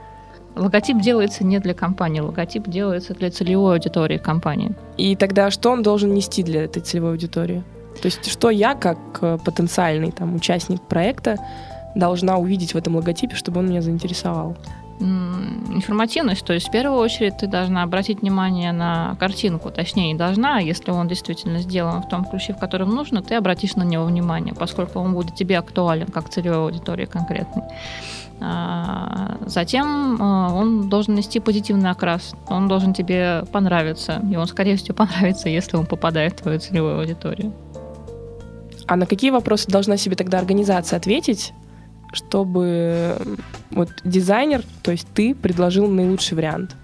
Логотип 0.55 0.99
делается 0.99 1.45
не 1.45 1.59
для 1.59 1.73
компании, 1.73 2.19
логотип 2.19 2.67
делается 2.67 3.13
для 3.13 3.29
целевой 3.29 3.75
аудитории 3.75 4.17
компании. 4.17 4.75
И 4.97 5.15
тогда 5.15 5.51
что 5.51 5.69
он 5.71 5.83
должен 5.83 6.13
нести 6.13 6.43
для 6.43 6.63
этой 6.63 6.81
целевой 6.81 7.11
аудитории? 7.11 7.63
То 8.01 8.05
есть 8.05 8.29
что 8.31 8.49
я, 8.49 8.75
как 8.75 8.97
э, 9.21 9.37
потенциальный 9.43 10.11
там, 10.11 10.35
участник 10.35 10.81
проекта, 10.81 11.37
должна 11.99 12.37
увидеть 12.37 12.73
в 12.73 12.77
этом 12.77 12.95
логотипе, 12.95 13.35
чтобы 13.35 13.59
он 13.59 13.69
меня 13.69 13.81
заинтересовал? 13.81 14.55
информативность. 15.01 16.43
То 16.45 16.53
есть 16.53 16.67
в 16.67 16.71
первую 16.71 16.99
очередь 16.99 17.37
ты 17.37 17.47
должна 17.47 17.83
обратить 17.83 18.21
внимание 18.21 18.71
на 18.71 19.15
картинку, 19.19 19.71
точнее 19.71 20.11
не 20.11 20.17
должна, 20.17 20.57
а 20.57 20.61
если 20.61 20.91
он 20.91 21.07
действительно 21.07 21.59
сделан 21.59 22.01
в 22.01 22.09
том 22.09 22.25
ключе, 22.25 22.53
в 22.53 22.57
котором 22.57 22.89
нужно, 22.89 23.21
ты 23.21 23.35
обратишь 23.35 23.75
на 23.75 23.83
него 23.83 24.03
внимание, 24.03 24.53
поскольку 24.53 24.99
он 24.99 25.13
будет 25.13 25.35
тебе 25.35 25.57
актуален 25.57 26.07
как 26.07 26.29
целевой 26.29 26.65
аудитории 26.65 27.05
конкретной. 27.05 27.63
А, 28.41 29.37
затем 29.45 30.17
а, 30.21 30.53
он 30.53 30.89
должен 30.89 31.15
нести 31.15 31.39
позитивный 31.39 31.89
окрас, 31.89 32.33
он 32.47 32.67
должен 32.67 32.93
тебе 32.93 33.43
понравиться, 33.51 34.21
и 34.31 34.35
он, 34.35 34.47
скорее 34.47 34.77
всего, 34.77 34.95
понравится, 34.95 35.49
если 35.49 35.77
он 35.77 35.85
попадает 35.85 36.33
в 36.33 36.43
твою 36.43 36.59
целевую 36.59 36.99
аудиторию. 36.99 37.53
А 38.87 38.95
на 38.95 39.05
какие 39.05 39.29
вопросы 39.29 39.69
должна 39.69 39.97
себе 39.97 40.15
тогда 40.15 40.39
организация 40.39 40.97
ответить, 40.97 41.53
чтобы 42.11 43.17
вот 43.71 43.89
дизайнер, 44.03 44.63
то 44.81 44.91
есть 44.91 45.07
ты, 45.13 45.35
предложил 45.35 45.87
наилучший 45.87 46.35
вариант? 46.35 46.75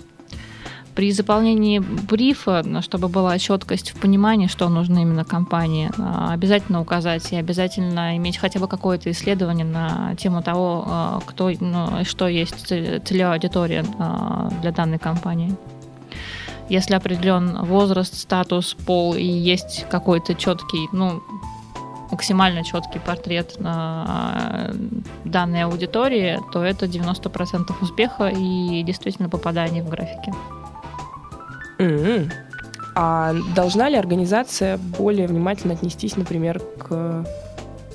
При 0.95 1.11
заполнении 1.11 1.79
брифа, 1.79 2.63
чтобы 2.81 3.09
была 3.09 3.37
четкость 3.37 3.91
в 3.91 3.99
понимании, 3.99 4.47
что 4.47 4.69
нужно 4.69 4.99
именно 4.99 5.25
компании, 5.25 5.91
а, 5.97 6.31
обязательно 6.31 6.79
указать 6.79 7.33
и 7.33 7.35
обязательно 7.35 8.15
иметь 8.15 8.37
хотя 8.37 8.61
бы 8.61 8.69
какое-то 8.69 9.11
исследование 9.11 9.65
на 9.65 10.15
тему 10.15 10.41
того, 10.41 10.85
а, 10.87 11.19
кто, 11.25 11.51
ну, 11.59 12.05
что 12.05 12.29
есть 12.29 12.65
целевая 12.65 13.33
аудитория 13.33 13.83
а, 13.99 14.49
для 14.61 14.71
данной 14.71 14.97
компании. 14.97 15.53
Если 16.69 16.93
определен 16.93 17.65
возраст, 17.65 18.15
статус, 18.15 18.73
пол 18.73 19.15
и 19.15 19.23
есть 19.23 19.85
какой-то 19.89 20.33
четкий, 20.33 20.87
ну, 20.93 21.21
максимально 22.11 22.63
четкий 22.63 22.99
портрет 22.99 23.59
на 23.59 24.71
данной 25.23 25.63
аудитории, 25.63 26.39
то 26.51 26.63
это 26.63 26.85
90% 26.85 27.73
успеха 27.81 28.27
и 28.27 28.83
действительно 28.83 29.29
попадание 29.29 29.83
в 29.83 29.89
графики. 29.89 30.33
Mm-hmm. 31.79 32.31
А 32.95 33.33
должна 33.53 33.89
ли 33.89 33.97
организация 33.97 34.77
более 34.77 35.27
внимательно 35.27 35.73
отнестись, 35.73 36.15
например, 36.15 36.61
к 36.79 37.25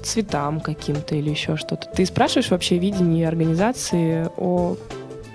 цветам 0.03 0.61
каким-то 0.61 1.15
или 1.15 1.31
еще 1.31 1.57
что-то? 1.57 1.89
Ты 1.89 2.05
спрашиваешь 2.05 2.51
вообще 2.51 2.77
видение 2.79 3.27
организации 3.27 4.29
о 4.37 4.77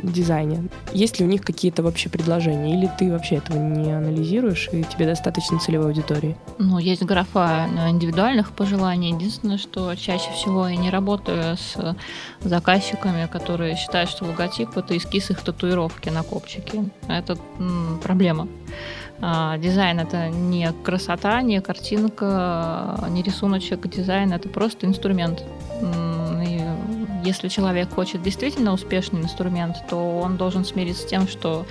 дизайне. 0.03 0.67
Есть 0.95 1.19
ли 1.19 1.25
у 1.25 1.27
них 1.27 1.41
какие-то 1.41 1.83
вообще 1.83 2.07
предложения? 2.07 2.73
Или 2.73 2.89
ты 2.97 3.11
вообще 3.11 3.35
этого 3.35 3.57
не 3.57 3.91
анализируешь, 3.91 4.69
и 4.71 4.81
тебе 4.83 5.05
достаточно 5.05 5.59
целевой 5.59 5.87
аудитории? 5.87 6.37
Ну, 6.57 6.79
есть 6.79 7.03
графа 7.03 7.67
индивидуальных 7.89 8.53
пожеланий. 8.53 9.11
Единственное, 9.11 9.57
что 9.57 9.93
чаще 9.95 10.31
всего 10.31 10.69
я 10.69 10.77
не 10.77 10.89
работаю 10.89 11.57
с 11.57 11.97
заказчиками, 12.39 13.27
которые 13.29 13.75
считают, 13.75 14.09
что 14.09 14.23
логотип— 14.23 14.69
это 14.77 14.95
эскиз 14.95 15.31
их 15.31 15.41
татуировки 15.41 16.07
на 16.07 16.23
копчике. 16.23 16.85
Это 17.09 17.37
м, 17.59 17.99
проблема. 18.01 18.47
А, 19.19 19.57
дизайн 19.57 19.99
это 19.99 20.29
не 20.29 20.71
красота, 20.83 21.41
не 21.41 21.59
картинка, 21.59 23.05
не 23.09 23.21
рисуночек. 23.21 23.85
Дизайн 23.89 24.31
это 24.31 24.47
просто 24.47 24.85
инструмент. 24.85 25.43
Если 27.25 27.47
человек 27.47 27.89
хочет 27.89 28.21
действительно 28.21 28.71
успешный 28.71 29.21
инструмент, 29.21 29.77
то 29.89 30.19
он 30.19 30.37
должен 30.37 30.63
смириться 30.63 31.01
с 31.01 31.05
тем, 31.05 31.27
что 31.27 31.65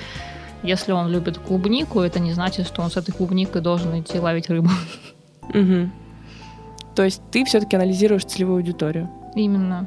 если 0.65 0.91
он 0.91 1.11
любит 1.11 1.39
клубнику, 1.39 2.01
это 2.01 2.19
не 2.19 2.33
значит, 2.33 2.67
что 2.67 2.83
он 2.83 2.91
с 2.91 2.97
этой 2.97 3.13
клубникой 3.13 3.63
должен 3.63 4.01
идти 4.01 4.19
ловить 4.19 4.51
рыбу. 4.51 4.71
Угу. 5.51 5.91
То 6.97 7.05
есть 7.05 7.23
ты 7.31 7.45
все-таки 7.45 7.77
анализируешь 7.77 8.25
целевую 8.25 8.57
аудиторию? 8.57 9.09
Именно. 9.37 9.87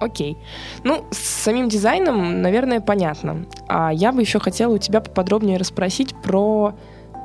Окей. 0.00 0.38
Ну, 0.84 1.04
с 1.10 1.18
самим 1.18 1.68
дизайном, 1.68 2.40
наверное, 2.40 2.80
понятно. 2.80 3.46
А 3.68 3.92
я 3.92 4.12
бы 4.12 4.22
еще 4.22 4.38
хотела 4.38 4.74
у 4.74 4.78
тебя 4.78 5.00
поподробнее 5.00 5.58
расспросить 5.58 6.14
про 6.22 6.74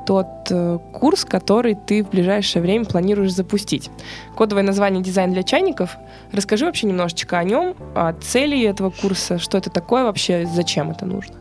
тот 0.08 0.26
э, 0.48 0.78
курс, 0.94 1.26
который 1.26 1.74
ты 1.74 2.02
в 2.02 2.08
ближайшее 2.08 2.62
время 2.62 2.86
планируешь 2.86 3.34
запустить. 3.34 3.90
Кодовое 4.34 4.62
название 4.62 5.02
«Дизайн 5.02 5.34
для 5.34 5.42
чайников». 5.42 5.98
Расскажи 6.32 6.64
вообще 6.64 6.86
немножечко 6.86 7.38
о 7.38 7.44
нем, 7.44 7.74
о 7.94 8.14
цели 8.14 8.64
этого 8.64 8.88
курса, 8.88 9.38
что 9.38 9.58
это 9.58 9.68
такое 9.68 10.04
вообще, 10.04 10.46
зачем 10.46 10.90
это 10.90 11.04
нужно. 11.04 11.34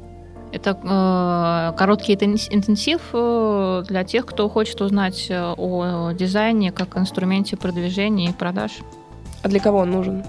Это 0.51 0.71
э, 0.71 1.77
короткий 1.77 2.15
интенсив 2.15 2.99
э, 3.13 3.83
для 3.87 4.03
тех, 4.03 4.25
кто 4.25 4.49
хочет 4.49 4.81
узнать 4.81 5.27
э, 5.29 5.53
о 5.57 6.11
дизайне 6.11 6.73
как 6.73 6.97
инструменте 6.97 7.55
продвижения 7.55 8.31
и 8.31 8.33
продаж. 8.33 8.79
А 9.43 9.47
для 9.47 9.61
кого 9.61 9.77
он 9.79 9.91
нужен? 9.91 10.25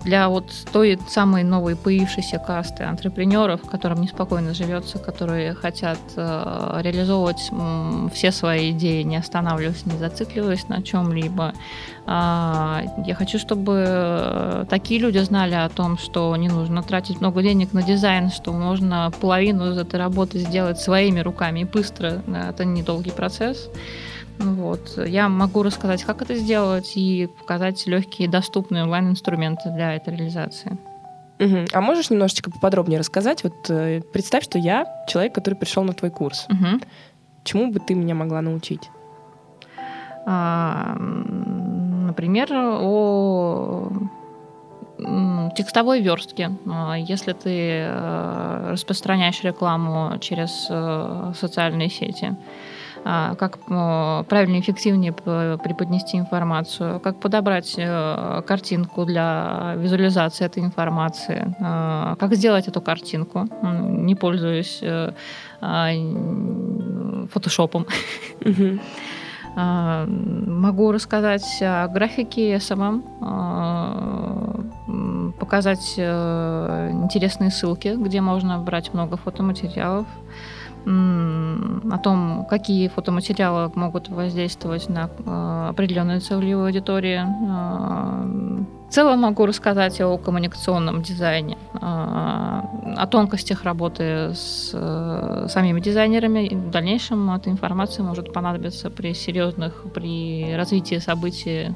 Э, 0.00 0.04
для 0.04 0.28
вот 0.28 0.50
той 0.72 0.98
самой 1.08 1.44
новой 1.44 1.76
появившейся 1.76 2.38
касты 2.38 2.84
антрепренеров, 2.84 3.62
которым 3.62 4.00
неспокойно 4.00 4.54
живется, 4.54 4.98
которые 4.98 5.54
хотят 5.54 5.98
э, 6.16 6.80
реализовывать 6.82 7.50
э, 7.52 8.08
все 8.14 8.32
свои 8.32 8.70
идеи, 8.70 9.02
не 9.02 9.16
останавливаясь, 9.16 9.86
не 9.86 9.98
зацикливаясь 9.98 10.68
на 10.68 10.82
чем-либо. 10.82 11.52
Э, 12.06 12.82
я 13.04 13.14
хочу, 13.14 13.38
чтобы 13.38 14.66
такие 14.68 15.00
люди 15.00 15.18
знали 15.18 15.54
о 15.54 15.68
том, 15.68 15.98
что 15.98 16.34
не 16.36 16.48
нужно 16.48 16.82
тратить 16.82 17.20
много 17.20 17.42
денег 17.42 17.72
на 17.72 17.82
дизайн, 17.82 18.30
что 18.30 18.52
можно 18.52 19.12
половину 19.20 19.70
из 19.70 19.78
этой 19.78 20.00
работы 20.00 20.38
сделать 20.38 20.78
своими 20.78 21.20
руками 21.20 21.60
и 21.60 21.64
быстро. 21.64 22.22
Это 22.26 22.64
недолгий 22.64 23.12
процесс. 23.12 23.68
Вот. 24.40 24.98
Я 25.06 25.28
могу 25.28 25.62
рассказать, 25.62 26.04
как 26.04 26.22
это 26.22 26.34
сделать, 26.34 26.92
и 26.96 27.28
показать 27.38 27.86
легкие 27.86 28.28
доступные 28.28 28.82
онлайн-инструменты 28.84 29.70
для 29.70 29.94
этой 29.94 30.16
реализации. 30.16 30.78
Угу. 31.38 31.66
А 31.72 31.80
можешь 31.80 32.10
немножечко 32.10 32.50
поподробнее 32.50 32.98
рассказать? 32.98 33.44
Вот 33.44 33.70
э, 33.70 34.02
представь, 34.12 34.44
что 34.44 34.58
я 34.58 34.86
человек, 35.06 35.34
который 35.34 35.54
пришел 35.54 35.84
на 35.84 35.92
твой 35.92 36.10
курс. 36.10 36.46
Угу. 36.48 36.80
Чему 37.44 37.72
бы 37.72 37.80
ты 37.80 37.94
меня 37.94 38.14
могла 38.14 38.42
научить? 38.42 38.90
А, 40.26 40.96
например, 40.96 42.48
о 42.52 43.90
текстовой 45.56 46.02
верстке. 46.02 46.50
А, 46.66 46.94
если 46.94 47.32
ты 47.32 47.84
э, 47.86 48.70
распространяешь 48.72 49.42
рекламу 49.42 50.18
через 50.18 50.66
э, 50.68 51.32
социальные 51.34 51.88
сети, 51.88 52.36
как 53.02 53.58
правильно 53.64 54.56
и 54.56 54.60
эффективнее 54.60 55.12
преподнести 55.12 56.18
информацию, 56.18 57.00
как 57.00 57.18
подобрать 57.18 57.74
э, 57.78 58.42
картинку 58.46 59.04
для 59.04 59.74
визуализации 59.76 60.44
этой 60.44 60.62
информации, 60.62 61.54
а, 61.60 62.16
как 62.16 62.34
сделать 62.34 62.68
эту 62.68 62.80
картинку, 62.80 63.48
не 63.62 64.14
пользуясь 64.14 64.80
э, 64.82 65.12
а, 65.60 65.90
фотошопом. 67.32 67.86
Могу 69.56 70.92
рассказать 70.92 71.58
о 71.60 71.88
графике 71.88 72.54
SMM, 72.54 73.02
показать 75.40 75.94
э, 75.96 76.90
интересные 76.92 77.50
ссылки, 77.50 77.96
где 77.96 78.20
можно 78.20 78.58
брать 78.58 78.94
много 78.94 79.16
фотоматериалов, 79.16 80.06
о 80.86 81.98
том, 81.98 82.46
какие 82.48 82.88
фотоматериалы 82.88 83.70
могут 83.74 84.08
воздействовать 84.08 84.88
на 84.88 85.08
э, 85.18 85.66
определенную 85.70 86.20
целевую 86.20 86.66
аудиторию. 86.66 87.22
Э, 87.22 88.64
в 88.88 88.92
целом 88.92 89.20
могу 89.20 89.46
рассказать 89.46 90.00
о 90.00 90.16
коммуникационном 90.18 91.02
дизайне, 91.02 91.58
э, 91.74 91.78
о 91.80 93.06
тонкостях 93.10 93.64
работы 93.64 94.32
с 94.34 94.70
самими 95.48 95.80
дизайнерами. 95.80 96.46
И 96.46 96.54
в 96.54 96.70
дальнейшем 96.70 97.30
эта 97.30 97.50
информация 97.50 98.04
может 98.04 98.32
понадобиться 98.32 98.90
при 98.90 99.12
серьезных, 99.12 99.84
при 99.94 100.54
развитии 100.54 100.98
событий 100.98 101.74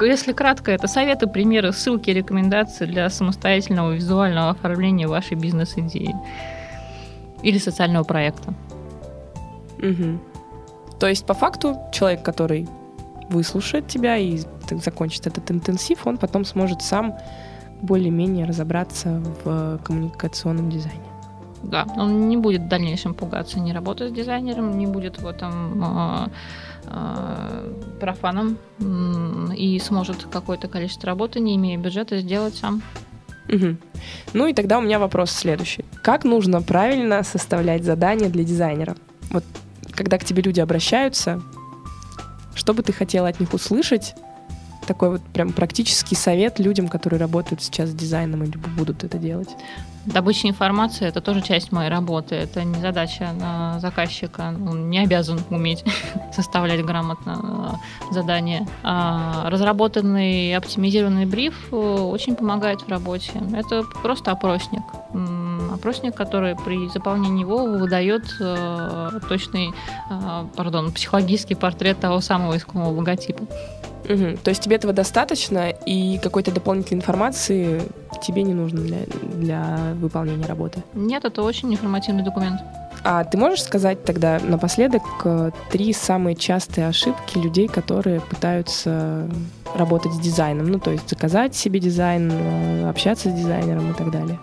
если 0.00 0.32
кратко, 0.32 0.72
это 0.72 0.88
советы, 0.88 1.28
примеры, 1.28 1.72
ссылки, 1.72 2.10
рекомендации 2.10 2.86
для 2.86 3.08
самостоятельного 3.08 3.92
визуального 3.92 4.50
оформления 4.50 5.06
вашей 5.06 5.36
бизнес-идеи 5.36 6.16
или 7.42 7.58
социального 7.58 8.04
проекта. 8.04 8.54
Угу. 9.78 10.18
То 10.98 11.08
есть, 11.08 11.26
по 11.26 11.34
факту, 11.34 11.76
человек, 11.92 12.22
который 12.22 12.68
выслушает 13.28 13.88
тебя 13.88 14.16
и 14.16 14.38
закончит 14.70 15.26
этот 15.26 15.50
интенсив, 15.50 16.06
он 16.06 16.18
потом 16.18 16.44
сможет 16.44 16.82
сам 16.82 17.16
более-менее 17.80 18.46
разобраться 18.46 19.22
в 19.44 19.78
коммуникационном 19.84 20.70
дизайне. 20.70 21.12
Да, 21.62 21.86
он 21.96 22.28
не 22.28 22.36
будет 22.36 22.62
в 22.62 22.68
дальнейшем 22.68 23.14
пугаться 23.14 23.60
не 23.60 23.72
работать 23.72 24.10
с 24.10 24.12
дизайнером, 24.12 24.78
не 24.78 24.86
будет 24.86 25.18
в 25.18 25.26
этом 25.26 25.82
э, 25.84 26.28
э, 26.86 27.72
профаном 28.00 28.58
и 29.56 29.78
сможет 29.78 30.24
какое-то 30.24 30.68
количество 30.68 31.06
работы, 31.06 31.38
не 31.38 31.54
имея 31.56 31.78
бюджета, 31.78 32.18
сделать 32.18 32.56
сам. 32.56 32.82
Угу. 33.52 33.76
Ну 34.32 34.46
и 34.46 34.54
тогда 34.54 34.78
у 34.78 34.80
меня 34.80 34.98
вопрос 34.98 35.30
следующий. 35.30 35.84
Как 36.02 36.24
нужно 36.24 36.62
правильно 36.62 37.22
составлять 37.22 37.84
задания 37.84 38.28
для 38.28 38.44
дизайнера? 38.44 38.96
Вот 39.30 39.44
когда 39.92 40.18
к 40.18 40.24
тебе 40.24 40.42
люди 40.42 40.60
обращаются, 40.60 41.42
что 42.54 42.72
бы 42.74 42.82
ты 42.82 42.92
хотела 42.92 43.28
от 43.28 43.40
них 43.40 43.52
услышать? 43.52 44.14
Такой 44.86 45.10
вот 45.10 45.22
прям 45.32 45.52
практический 45.52 46.16
совет 46.16 46.58
людям, 46.58 46.88
которые 46.88 47.20
работают 47.20 47.62
сейчас 47.62 47.90
с 47.90 47.94
дизайном 47.94 48.42
или 48.42 48.56
будут 48.56 49.04
это 49.04 49.18
делать. 49.18 49.48
Добыча 50.04 50.48
информации– 50.48 51.06
это 51.08 51.20
тоже 51.20 51.42
часть 51.42 51.70
моей 51.70 51.88
работы. 51.88 52.34
Это 52.34 52.64
не 52.64 52.80
задача 52.80 53.32
на 53.38 53.78
заказчика. 53.78 54.52
Он 54.68 54.90
не 54.90 54.98
обязан 54.98 55.40
уметь 55.48 55.84
составлять 56.32 56.84
грамотно 56.84 57.78
э, 58.10 58.14
задание. 58.14 58.66
А 58.82 59.48
разработанный 59.48 60.48
и 60.48 60.52
оптимизированный 60.52 61.24
бриф 61.24 61.68
э, 61.70 61.76
очень 61.76 62.34
помогает 62.34 62.80
в 62.80 62.88
работе. 62.88 63.30
Это 63.54 63.84
просто 64.02 64.32
опросник. 64.32 64.82
Опросник, 65.72 66.16
который 66.16 66.56
при 66.56 66.88
заполнении 66.88 67.42
его 67.42 67.64
выдает 67.64 68.24
э, 68.40 69.20
точный, 69.28 69.72
пардон, 70.56 70.90
психологический 70.90 71.54
портрет 71.54 72.00
того 72.00 72.20
самого 72.20 72.56
искомого 72.56 72.92
логотипа. 72.92 73.44
Угу. 74.04 74.38
То 74.42 74.50
есть 74.50 74.62
тебе 74.62 74.76
этого 74.76 74.92
достаточно, 74.92 75.70
и 75.70 76.18
какой-то 76.18 76.50
дополнительной 76.50 77.00
информации 77.00 77.82
тебе 78.22 78.42
не 78.42 78.54
нужно 78.54 78.80
для, 78.80 78.98
для 79.34 79.78
выполнения 79.94 80.46
работы? 80.46 80.82
Нет, 80.94 81.24
это 81.24 81.42
очень 81.42 81.72
информативный 81.72 82.22
документ. 82.22 82.60
А 83.04 83.24
ты 83.24 83.36
можешь 83.36 83.62
сказать 83.62 84.04
тогда 84.04 84.38
напоследок 84.40 85.02
э, 85.24 85.50
три 85.70 85.92
самые 85.92 86.36
частые 86.36 86.86
ошибки 86.86 87.36
людей, 87.38 87.66
которые 87.66 88.20
пытаются 88.20 89.28
работать 89.74 90.12
с 90.12 90.20
дизайном? 90.20 90.70
Ну, 90.70 90.78
то 90.78 90.92
есть 90.92 91.08
заказать 91.08 91.54
себе 91.56 91.80
дизайн, 91.80 92.30
э, 92.32 92.88
общаться 92.88 93.30
с 93.30 93.32
дизайнером 93.32 93.90
и 93.90 93.94
так 93.94 94.10
далее. 94.10 94.38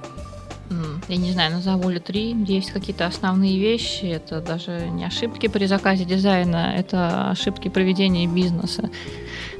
Я 1.09 1.17
не 1.17 1.31
знаю, 1.31 1.51
назову 1.51 1.89
ли 1.89 1.99
три. 1.99 2.35
Есть 2.45 2.69
какие-то 2.69 3.07
основные 3.07 3.57
вещи. 3.57 4.05
Это 4.05 4.41
даже 4.41 4.89
не 4.91 5.05
ошибки 5.05 5.47
при 5.47 5.65
заказе 5.65 6.05
дизайна, 6.05 6.75
это 6.77 7.31
ошибки 7.31 7.67
проведения 7.67 8.27
бизнеса. 8.27 8.91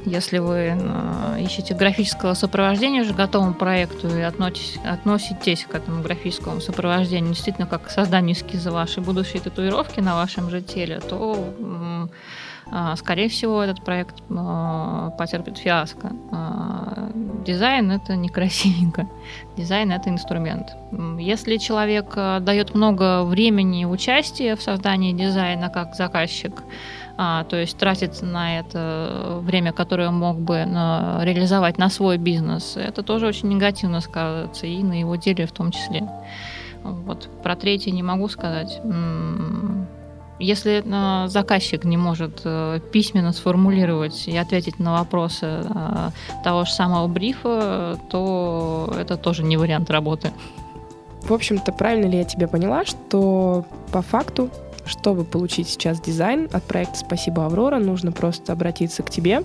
Если 0.06 0.38
вы 0.38 0.78
э, 0.78 1.42
ищете 1.42 1.74
графического 1.74 2.34
сопровождения 2.34 3.02
уже 3.02 3.14
готовому 3.14 3.54
проекту 3.54 4.08
и 4.08 4.22
относитесь, 4.22 4.80
относитесь 4.86 5.66
к 5.66 5.76
этому 5.76 6.02
графическому 6.02 6.62
сопровождению 6.62 7.34
действительно 7.34 7.68
как 7.68 7.84
к 7.84 7.90
созданию 7.90 8.34
эскиза 8.36 8.72
вашей 8.72 9.04
будущей 9.04 9.40
татуировки 9.40 10.00
на 10.00 10.16
вашем 10.16 10.50
же 10.50 10.62
теле, 10.62 11.02
то 11.02 12.08
э, 12.72 12.96
скорее 12.96 13.28
всего, 13.28 13.62
этот 13.62 13.84
проект 13.84 14.16
э, 14.30 15.10
потерпит 15.18 15.58
фиаско. 15.58 16.12
Дизайн 17.46 17.92
это 17.92 18.16
некрасивенько. 18.16 19.10
Дизайн 19.58 19.92
это 19.92 20.10
инструмент. 20.10 20.68
Если 21.20 21.58
человек 21.58 22.16
дает 22.16 22.76
много 22.76 23.24
времени 23.24 23.82
и 23.82 23.86
участия 23.86 24.56
в 24.56 24.62
создании 24.62 25.14
дизайна 25.14 25.70
как 25.70 25.96
заказчик, 25.96 26.64
а, 27.22 27.44
то 27.44 27.58
есть 27.58 27.78
тратит 27.78 28.22
на 28.22 28.60
это 28.60 29.40
время, 29.42 29.74
которое 29.74 30.10
мог 30.10 30.40
бы 30.40 30.64
на, 30.66 31.20
реализовать 31.24 31.78
на 31.78 31.90
свой 31.90 32.18
бизнес, 32.18 32.78
это 32.78 33.04
тоже 33.04 33.28
очень 33.28 33.50
негативно 33.50 34.00
скажется 34.00 34.68
и 34.68 34.82
на 34.82 34.98
его 34.98 35.18
деле 35.18 35.46
в 35.46 35.52
том 35.52 35.72
числе. 35.72 36.08
Вот 36.82 37.30
про 37.44 37.58
третье 37.58 37.92
не 37.92 38.04
могу 38.04 38.30
сказать. 38.30 38.80
Если 40.40 40.82
э, 40.86 41.28
заказчик 41.28 41.84
не 41.84 41.98
может 41.98 42.40
э, 42.46 42.80
письменно 42.94 43.34
сформулировать 43.34 44.26
и 44.30 44.38
ответить 44.38 44.80
на 44.80 44.94
вопросы 44.94 45.66
э, 45.66 46.10
того 46.46 46.64
же 46.64 46.72
самого 46.72 47.10
брифа, 47.10 48.00
то 48.10 48.94
это 48.98 49.18
тоже 49.18 49.44
не 49.44 49.58
вариант 49.58 49.90
работы. 49.90 50.32
В 51.24 51.34
общем-то, 51.34 51.74
правильно 51.74 52.10
ли 52.10 52.20
я 52.20 52.24
тебя 52.24 52.48
поняла, 52.48 52.86
что 52.86 53.66
по 53.92 54.02
факту 54.02 54.50
чтобы 54.90 55.24
получить 55.24 55.70
сейчас 55.70 56.02
дизайн 56.02 56.50
от 56.52 56.64
проекта 56.64 57.00
«Спасибо, 57.00 57.46
Аврора», 57.46 57.78
нужно 57.78 58.12
просто 58.12 58.54
обратиться 58.54 59.04
к 59.04 59.10
тебе, 59.10 59.44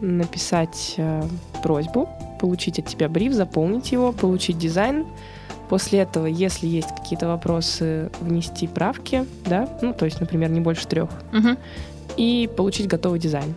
написать 0.00 0.94
э, 0.96 1.22
просьбу, 1.62 2.08
получить 2.40 2.78
от 2.78 2.86
тебя 2.86 3.08
бриф, 3.08 3.34
заполнить 3.34 3.92
его, 3.92 4.12
получить 4.12 4.58
дизайн. 4.58 5.06
После 5.68 6.00
этого, 6.00 6.26
если 6.26 6.66
есть 6.66 6.88
какие-то 6.88 7.28
вопросы, 7.28 8.10
внести 8.20 8.66
правки, 8.66 9.26
да, 9.46 9.68
ну, 9.80 9.92
то 9.92 10.06
есть, 10.06 10.20
например, 10.20 10.50
не 10.50 10.60
больше 10.60 10.86
трех, 10.86 11.10
угу. 11.32 11.56
и 12.16 12.50
получить 12.56 12.88
готовый 12.88 13.20
дизайн. 13.20 13.54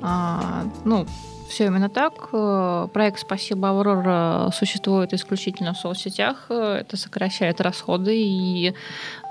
А, 0.00 0.64
ну, 0.84 1.06
все 1.50 1.66
именно 1.66 1.88
так. 1.88 2.28
Э, 2.32 2.88
проект 2.92 3.18
«Спасибо, 3.18 3.70
Аврора» 3.70 4.50
существует 4.54 5.12
исключительно 5.12 5.74
в 5.74 5.78
соцсетях. 5.78 6.46
Э, 6.48 6.78
это 6.80 6.96
сокращает 6.96 7.60
расходы, 7.60 8.16
и 8.16 8.72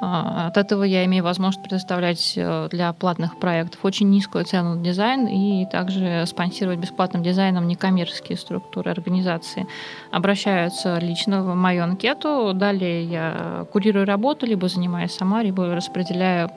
а, 0.02 0.48
от 0.48 0.58
этого 0.58 0.84
я 0.84 1.06
имею 1.06 1.24
возможность 1.24 1.64
предоставлять 1.64 2.34
э, 2.36 2.68
для 2.72 2.92
платных 2.94 3.40
проектов 3.40 3.80
очень 3.84 4.10
низкую 4.10 4.44
цену 4.44 4.76
на 4.76 4.84
дизайн 4.84 5.28
и 5.28 5.66
также 5.66 6.26
спонсировать 6.26 6.80
бесплатным 6.80 7.24
дизайном 7.24 7.68
некоммерческие 7.68 8.38
структуры 8.38 8.92
организации. 8.92 9.66
Обращаются 10.12 11.00
лично 11.00 11.42
в 11.42 11.56
мою 11.56 11.84
анкету. 11.84 12.52
Далее 12.54 13.04
я 13.06 13.66
курирую 13.72 14.06
работу, 14.06 14.46
либо 14.46 14.68
занимаюсь 14.68 15.14
сама, 15.14 15.42
либо 15.42 15.74
распределяю 15.74 16.50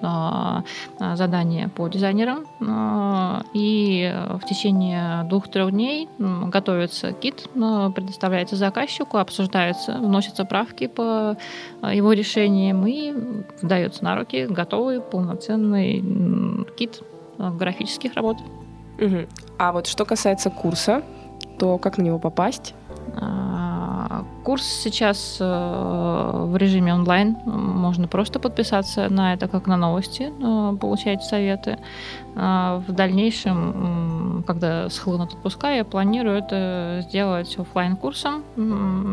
задания 0.99 1.69
по 1.69 1.89
дизайнерам. 1.89 2.47
И 3.55 4.13
в 4.41 4.47
течение 4.47 5.25
двух 5.25 5.52
трех 5.53 5.71
дней 5.71 6.09
готовится 6.19 7.13
кит, 7.13 7.49
предоставляется 7.55 8.57
заказчику, 8.57 9.19
обсуждается, 9.19 9.99
вносятся 9.99 10.45
правки 10.45 10.87
по 10.87 11.37
а, 11.81 11.95
его 11.95 12.13
решениям 12.13 12.87
и 12.87 13.15
дается 13.63 14.03
на 14.05 14.17
руки 14.17 14.47
готовый 14.47 15.01
полноценный 15.01 16.03
кит 16.77 17.03
графических 17.39 18.15
работ. 18.15 18.39
Угу. 19.01 19.27
А 19.59 19.73
вот 19.73 19.87
что 19.87 20.05
касается 20.05 20.51
курса, 20.51 21.03
то 21.59 21.79
как 21.79 21.99
на 21.99 22.03
него 22.03 22.19
попасть? 22.19 22.75
Курс 24.45 24.65
сейчас 24.65 25.37
э, 25.41 25.45
в 25.45 26.57
режиме 26.57 26.95
онлайн. 26.95 27.37
Можно 27.47 28.09
просто 28.09 28.41
подписаться 28.41 29.09
на 29.09 29.35
это, 29.35 29.47
как 29.47 29.67
на 29.67 29.77
новости, 29.77 30.33
э, 30.33 30.77
получать 30.77 31.23
советы. 31.23 31.79
А, 32.35 32.83
в 32.87 32.93
дальнейшем, 32.93 34.43
когда 34.47 34.89
схлынут 34.89 35.35
отпуска, 35.35 35.71
я 35.71 35.85
планирую 35.85 36.39
это 36.39 37.05
сделать 37.09 37.57
офлайн 37.57 37.97
курсом. 37.97 38.43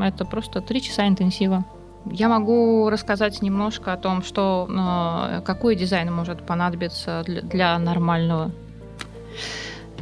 Это 0.02 0.26
просто 0.26 0.62
три 0.62 0.82
часа 0.82 1.08
интенсива. 1.08 1.64
Я 2.06 2.28
могу 2.28 2.90
рассказать 2.90 3.42
немножко 3.42 3.94
о 3.94 3.98
том, 3.98 4.24
что 4.24 4.68
э, 4.68 5.42
какой 5.42 5.76
дизайн 5.76 6.12
может 6.12 6.44
понадобиться 6.46 7.22
для, 7.26 7.42
для 7.42 7.78
нормального 7.78 8.52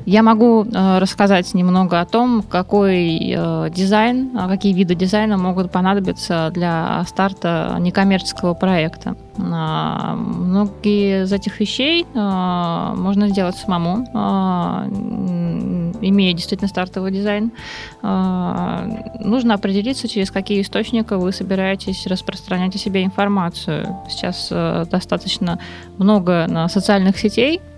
я 0.08 0.24
могу 0.24 0.64
э, 0.64 1.00
рассказать 1.00 1.54
немного 1.54 2.00
о 2.00 2.06
том, 2.06 2.42
какой 2.42 3.20
э, 3.20 3.70
дизайн, 3.76 4.32
а 4.38 4.48
какие 4.48 4.72
виды 4.72 4.96
дизайна 4.96 5.38
могут 5.38 5.70
понадобиться 5.70 6.50
для 6.54 7.04
старта 7.06 7.76
некоммерческого 7.82 8.54
проекта. 8.54 9.18
Э, 9.38 10.14
многие 10.16 11.24
из 11.24 11.34
этих 11.34 11.60
вещей 11.60 12.06
э, 12.14 12.94
можно 12.96 13.28
сделать 13.28 13.58
самому, 13.58 14.06
э, 14.06 14.18
имея 16.00 16.34
действительно 16.34 16.70
стартовый 16.70 17.12
дизайн. 17.12 17.52
Нужно 18.02 19.56
определиться, 19.56 20.08
через 20.08 20.32
какие 20.32 20.62
источники 20.62 21.14
вы 21.14 21.34
собираетесь 21.34 22.08
распространять 22.08 22.76
о 22.76 22.78
себе 22.78 23.04
информацию. 23.04 23.98
Сейчас 24.10 24.50
достаточно 24.90 25.60
много 25.98 26.46
на 26.48 26.70
социальных 26.70 27.18
сетей, 27.18 27.60
а, 27.60 27.77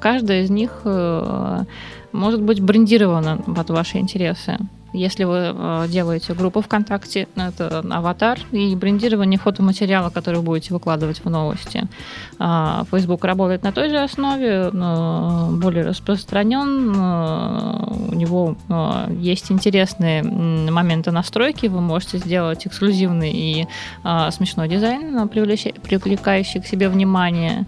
каждая 0.00 0.42
из 0.42 0.50
них 0.50 0.82
э, 0.84 1.64
может 2.12 2.40
быть 2.40 2.60
брендирована 2.60 3.38
под 3.38 3.70
ваши 3.70 3.98
интересы. 3.98 4.58
Если 4.92 5.24
вы 5.24 5.52
э, 5.52 5.86
делаете 5.88 6.34
группу 6.34 6.60
ВКонтакте, 6.60 7.26
это 7.34 7.80
аватар 7.90 8.38
и 8.52 8.76
брендирование 8.76 9.40
фотоматериала, 9.40 10.10
который 10.10 10.40
будете 10.40 10.72
выкладывать 10.72 11.24
в 11.24 11.28
новости. 11.28 11.88
А, 12.38 12.84
Facebook 12.92 13.24
работает 13.24 13.64
на 13.64 13.72
той 13.72 13.90
же 13.90 13.98
основе, 13.98 14.70
более 14.70 15.84
распространен. 15.84 16.94
У 16.94 18.14
него 18.14 18.56
э, 18.68 19.16
есть 19.18 19.50
интересные 19.50 20.22
моменты 20.22 21.10
настройки. 21.10 21.66
Вы 21.66 21.80
можете 21.80 22.18
сделать 22.18 22.64
эксклюзивный 22.64 23.32
и 23.32 23.66
смешной 24.30 24.68
дизайн, 24.68 25.28
привлекающий 25.28 26.60
к 26.60 26.66
себе 26.66 26.88
внимание. 26.88 27.66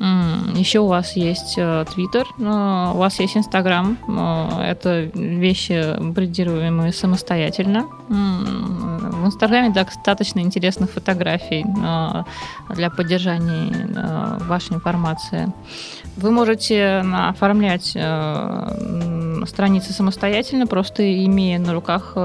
Еще 0.00 0.78
у 0.78 0.86
вас 0.86 1.16
есть 1.16 1.54
э, 1.58 1.84
у 2.38 2.98
вас 2.98 3.18
есть 3.18 3.36
Instagram. 3.36 3.98
Э, 4.08 4.62
это 4.62 5.10
вещи 5.12 5.96
брендируемые 6.00 6.92
самостоятельно. 6.92 7.86
В 8.08 9.26
Инстаграме 9.26 9.70
достаточно 9.70 10.38
интересных 10.38 10.92
фотографий 10.92 11.64
э, 11.64 12.74
для 12.74 12.90
поддержания 12.90 14.38
вашей 14.46 14.76
информации. 14.76 15.52
Вы 16.16 16.30
можете 16.30 17.04
оформлять 17.12 17.96
страницы 19.46 19.92
самостоятельно, 19.92 20.66
просто 20.66 21.24
имея 21.24 21.58
на 21.58 21.72
руках 21.72 22.16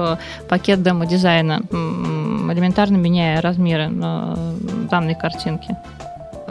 пакет 0.48 0.82
демо-дизайна, 0.82 1.62
элементарно 1.70 2.96
меняя 2.96 3.40
размеры 3.40 3.88
данной 3.90 5.14
картинки. 5.14 5.76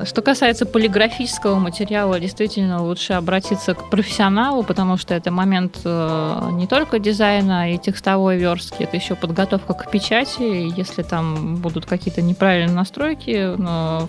Что 0.06 0.22
касается 0.22 0.66
полиграфического 0.66 1.60
материала, 1.60 2.20
действительно 2.20 2.82
лучше 2.84 3.14
обратиться 3.14 3.76
к 3.76 3.90
профессионалу, 3.90 4.64
потому 4.64 4.98
что 4.98 5.14
это 5.14 5.30
момент 5.30 5.80
э, 5.86 6.50
не 6.54 6.66
только 6.68 7.00
дизайна 7.00 7.74
и 7.74 7.78
текстовой 7.78 8.38
верстки, 8.38 8.84
это 8.84 8.98
еще 8.98 9.16
подготовка 9.16 9.74
к 9.74 9.92
печати. 9.92 10.74
Если 10.78 11.04
там 11.04 11.58
будут 11.58 11.86
какие-то 11.86 12.22
неправильные 12.22 12.76
настройки, 12.76 13.56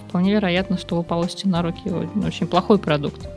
вполне 0.09 0.33
вероятно, 0.33 0.79
что 0.79 0.97
вы 0.97 1.03
получите 1.03 1.49
на 1.49 1.63
руки 1.63 1.91
очень 1.91 2.47
плохой 2.47 2.79
продукт. 2.79 3.29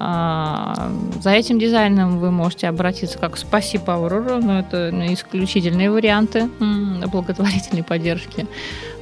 А, 0.00 0.92
за 1.20 1.30
этим 1.30 1.58
дизайном 1.58 2.20
вы 2.20 2.30
можете 2.30 2.68
обратиться 2.68 3.18
как 3.18 3.36
«Спасибо, 3.36 3.94
Аврора», 3.94 4.40
но 4.40 4.60
это 4.60 4.90
исключительные 5.12 5.90
варианты 5.90 6.48
благотворительной 7.10 7.82
поддержки. 7.82 8.46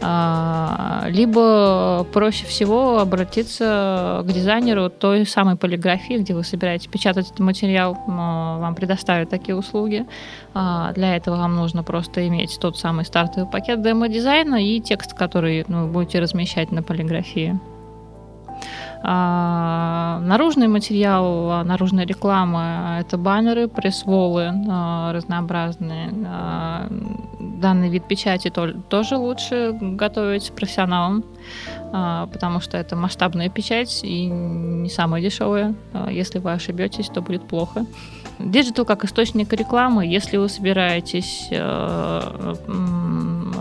А, 0.01 1.05
либо 1.09 2.07
проще 2.13 2.47
всего 2.47 2.99
обратиться 2.99 4.23
к 4.25 4.33
дизайнеру 4.33 4.89
той 4.89 5.27
самой 5.27 5.57
полиграфии, 5.57 6.15
где 6.15 6.35
вы 6.35 6.45
собираетесь 6.45 6.87
печатать 6.87 7.27
этот 7.27 7.41
материал, 7.41 7.99
вам 8.07 8.75
предоставят 8.75 9.29
такие 9.29 9.55
услуги. 9.55 10.07
А, 10.55 10.93
для 10.93 11.17
этого 11.17 11.37
вам 11.37 11.57
нужно 11.57 11.83
просто 11.83 12.27
иметь 12.27 12.59
тот 12.59 12.79
самый 12.79 13.05
стартовый 13.05 13.51
пакет 13.51 13.83
демо-дизайна 13.83 14.65
и 14.65 14.81
текст, 14.81 15.13
который 15.13 15.65
ну, 15.69 15.83
вы 15.83 15.93
будете 15.93 16.21
размещать 16.21 16.73
на 16.73 16.83
полиграфии. 16.83 17.61
А, 19.03 20.21
наружный 20.23 20.69
материал, 20.69 21.51
а, 21.51 21.65
наружная 21.65 22.07
реклама– 22.07 22.99
это 23.01 23.17
баннеры, 23.19 23.69
пресс-воллы 23.69 24.53
а, 24.69 25.13
разнообразные. 25.13 26.13
Данный 27.39 27.89
вид 27.89 28.07
печати 28.07 28.51
то, 28.51 28.73
тоже 28.73 29.17
лучше 29.17 29.77
готовить 29.81 30.53
профессионалам, 30.53 31.25
потому 31.91 32.61
что 32.61 32.77
это 32.77 32.97
масштабная 32.97 33.49
печать 33.49 34.01
и 34.03 34.27
не 34.27 34.91
самая 34.91 35.23
дешевая. 35.23 35.75
Если 36.11 36.39
вы 36.39 36.53
ошибетесь, 36.53 37.09
то 37.09 37.23
будет 37.23 37.49
плохо. 37.49 37.87
Digital 38.39 38.85
как 38.85 39.05
источник 39.05 39.53
рекламы, 39.53 40.07
если 40.07 40.37
вы 40.37 40.49
собираетесь 40.49 41.49
э, 41.51 42.55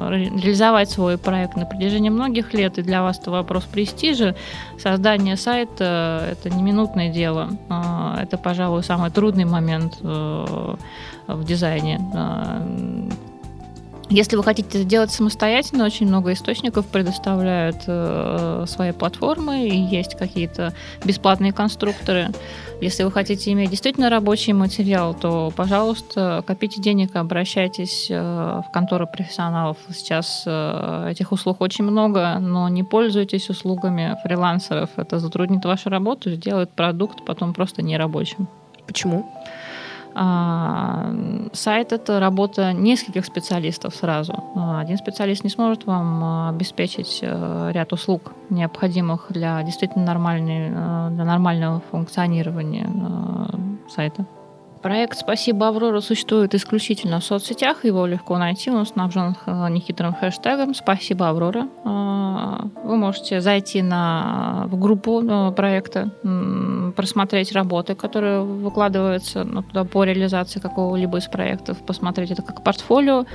реализовать 0.09 0.89
свой 0.89 1.17
проект 1.17 1.55
на 1.55 1.65
протяжении 1.65 2.09
многих 2.09 2.53
лет, 2.53 2.77
и 2.77 2.81
для 2.81 3.01
вас 3.01 3.19
это 3.19 3.31
вопрос 3.31 3.63
престижа, 3.63 4.35
создание 4.77 5.38
сайта– 5.38 6.27
это 6.31 6.49
не 6.49 6.61
минутное 6.61 7.09
дело. 7.09 7.51
Э, 7.69 8.21
это, 8.21 8.38
пожалуй, 8.38 8.83
самый 8.83 9.11
трудный 9.11 9.45
момент 9.45 9.97
э, 10.01 10.75
в 11.27 11.43
дизайне 11.43 11.99
если 14.15 14.38
вы 14.38 14.43
хотите 14.43 14.80
это 14.80 14.84
делать 14.86 15.12
самостоятельно, 15.12 15.84
очень 15.84 16.08
много 16.08 16.32
источников 16.32 16.86
предоставляют 16.86 17.84
э, 17.86 18.63
свои 18.65 18.93
платформы, 18.93 19.67
и 19.67 19.78
есть 19.78 20.15
какие-то 20.15 20.73
бесплатные 21.04 21.51
конструкторы. 21.51 22.30
Если 22.80 23.04
вы 23.04 23.12
хотите 23.12 23.51
иметь 23.51 23.71
действительно 23.71 24.10
рабочий 24.10 24.54
материал, 24.54 25.13
то, 25.13 25.51
пожалуйста, 25.54 26.45
копите 26.47 26.82
денег, 26.82 27.13
обращайтесь 27.17 28.08
э, 28.10 28.15
в 28.17 28.71
конторы 28.71 29.06
профессионалов. 29.06 29.78
Сейчас 29.93 30.43
э, 30.45 31.10
этих 31.12 31.34
услуг 31.34 31.60
очень 31.60 31.84
много, 31.84 32.39
но 32.39 32.69
не 32.69 32.84
пользуйтесь 32.84 33.49
услугами 33.49 34.17
фрилансеров. 34.23 34.91
Это 34.95 35.19
затруднит 35.19 35.65
вашу 35.65 35.89
работу, 35.89 36.32
сделает 36.32 36.71
продукт 36.71 37.25
потом 37.25 37.54
просто 37.54 37.82
нерабочим. 37.82 38.47
Почему? 38.88 39.30
А, 39.43 39.74
сайт— 40.15 41.91
это 41.91 42.19
работа 42.19 42.71
нескольких 42.73 43.25
специалистов 43.25 43.95
сразу. 43.95 44.34
А, 44.56 44.80
один 44.80 44.97
специалист 44.97 45.43
не 45.43 45.49
сможет 45.49 45.86
вам 45.86 46.23
а, 46.23 46.49
обеспечить 46.49 47.19
э, 47.21 47.71
ряд 47.73 47.91
услуг, 47.91 48.32
необходимых 48.49 49.28
для 49.30 49.62
действительно 49.63 50.06
нормальной, 50.06 50.69
э, 50.69 51.10
для 51.12 51.25
нормального 51.25 51.82
функционирования 51.91 52.88
э, 52.88 53.89
сайта. 53.89 54.25
Проект 54.82 55.17
«Спасибо, 55.17 55.67
Аврора» 55.67 55.99
существует 55.99 56.54
исключительно 56.54 57.19
в 57.19 57.23
соцсетях. 57.23 57.84
Его 57.84 58.06
легко 58.06 58.38
найти. 58.38 58.69
Он 58.69 58.86
снабжен 58.86 59.36
нехитрым 59.47 60.13
хэштегом 60.13 60.75
«Спасибо, 60.75 61.28
Аврора». 61.28 61.67
Вы 62.84 62.95
можете 62.95 63.41
зайти 63.41 63.82
на, 63.82 64.67
в 64.67 64.80
группу 64.80 65.23
проекта, 65.58 66.12
просмотреть 66.95 67.51
работы, 67.51 67.95
которые 67.95 68.41
выкладываются 68.41 69.43
ну, 69.43 69.62
туда 69.62 69.84
по 69.84 70.03
реализации 70.03 70.60
какого-либо 70.60 71.17
из 71.17 71.25
проектов, 71.25 71.77
посмотреть 71.79 72.31
это 72.31 72.41
как 72.41 72.63
портфолио. 72.63 73.25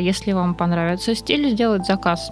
Если 0.00 0.32
вам 0.32 0.54
понравится 0.54 1.14
стиль, 1.14 1.50
сделать 1.50 1.86
заказ 1.86 2.30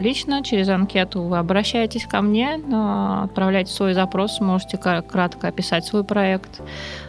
лично 0.00 0.42
через 0.42 0.68
анкету. 0.68 1.22
Вы 1.22 1.38
обращаетесь 1.38 2.06
ко 2.06 2.20
мне, 2.20 2.54
отправляете 3.24 3.72
свой 3.72 3.94
запрос, 3.94 4.40
можете 4.40 4.78
кратко 4.78 5.48
описать 5.48 5.84
свой 5.84 6.04
проект. 6.04 6.60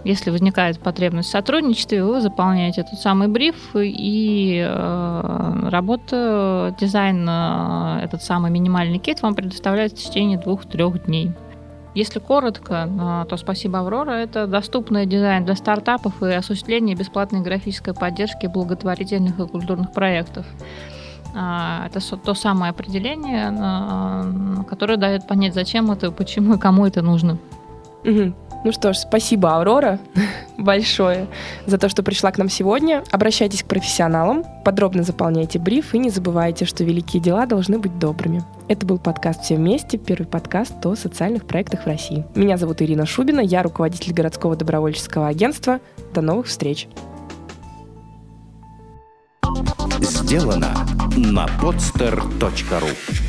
Если 0.04 0.30
возникает 0.30 0.80
потребность 0.80 1.30
в 1.30 1.32
сотрудничестве, 1.32 2.04
вы 2.04 2.22
заполняете 2.22 2.84
тот 2.84 3.00
самый 3.00 3.28
бриф, 3.28 3.76
и 3.76 4.66
э, 4.68 5.70
работа, 5.70 6.76
дизайн, 6.80 7.28
этот 8.04 8.24
самый 8.24 8.52
минимальный 8.52 9.00
кит 9.00 9.22
вам 9.22 9.36
предоставляется 9.36 9.98
в 9.98 10.10
течение 10.10 10.38
двух-трех 10.38 11.06
дней. 11.06 11.32
Если 11.96 12.20
коротко, 12.20 12.88
э, 12.88 13.26
то 13.28 13.38
спасибо 13.38 13.80
Аврора. 13.80 14.12
Это 14.12 14.46
доступный 14.48 15.06
дизайн 15.06 15.44
для 15.46 15.56
стартапов 15.56 16.22
и 16.22 16.32
осуществление 16.32 16.96
бесплатной 16.96 17.42
графической 17.42 17.94
поддержки 17.94 18.46
благотворительных 18.46 19.40
и 19.40 19.48
культурных 19.48 19.92
проектов. 19.92 20.46
Э, 21.34 21.88
это 21.88 22.00
то 22.18 22.34
самое 22.36 22.72
определение, 22.72 23.52
э, 23.52 24.64
которое 24.70 24.98
дает 24.98 25.28
понять, 25.28 25.56
зачем 25.56 25.92
это, 25.92 26.12
почему 26.12 26.56
и 26.56 26.60
кому 26.60 26.86
это 26.86 27.02
нужно. 27.02 27.38
Угу. 28.06 28.34
Ну 28.66 28.74
что 28.74 28.92
ж, 28.92 28.98
спасибо, 28.98 29.56
Аврора, 29.56 30.00
большое 30.58 31.28
за 31.66 31.78
то, 31.78 31.88
что 31.88 32.04
пришла 32.04 32.32
к 32.32 32.38
нам 32.38 32.50
сегодня. 32.50 33.04
Обращайтесь 33.12 33.64
к 33.64 33.68
профессионалам, 33.68 34.44
подробно 34.66 35.04
заполняйте 35.04 35.60
бриф 35.60 35.96
и 35.96 36.00
не 36.00 36.10
забывайте, 36.10 36.66
что 36.66 36.84
великие 36.84 37.22
дела 37.22 37.46
должны 37.46 37.80
быть 37.80 37.98
добрыми. 38.00 38.44
Это 38.68 38.86
был 38.86 38.98
подкаст 38.98 39.44
«Все 39.44 39.56
вместе», 39.56 39.98
первый 39.98 40.26
подкаст 40.26 40.86
о 40.86 40.96
социальных 40.96 41.46
проектах 41.46 41.84
в 41.84 41.88
России. 41.88 42.26
Меня 42.36 42.58
зовут 42.58 42.82
Ирина 42.82 43.06
Шубина, 43.06 43.40
я 43.40 43.64
руководитель 43.64 44.14
городского 44.14 44.56
добровольческого 44.56 45.28
агентства. 45.28 45.80
До 46.14 46.22
новых 46.22 46.48
встреч! 46.48 46.88
Сделано 50.02 50.74
на 51.16 51.46
podster.ru 51.62 53.29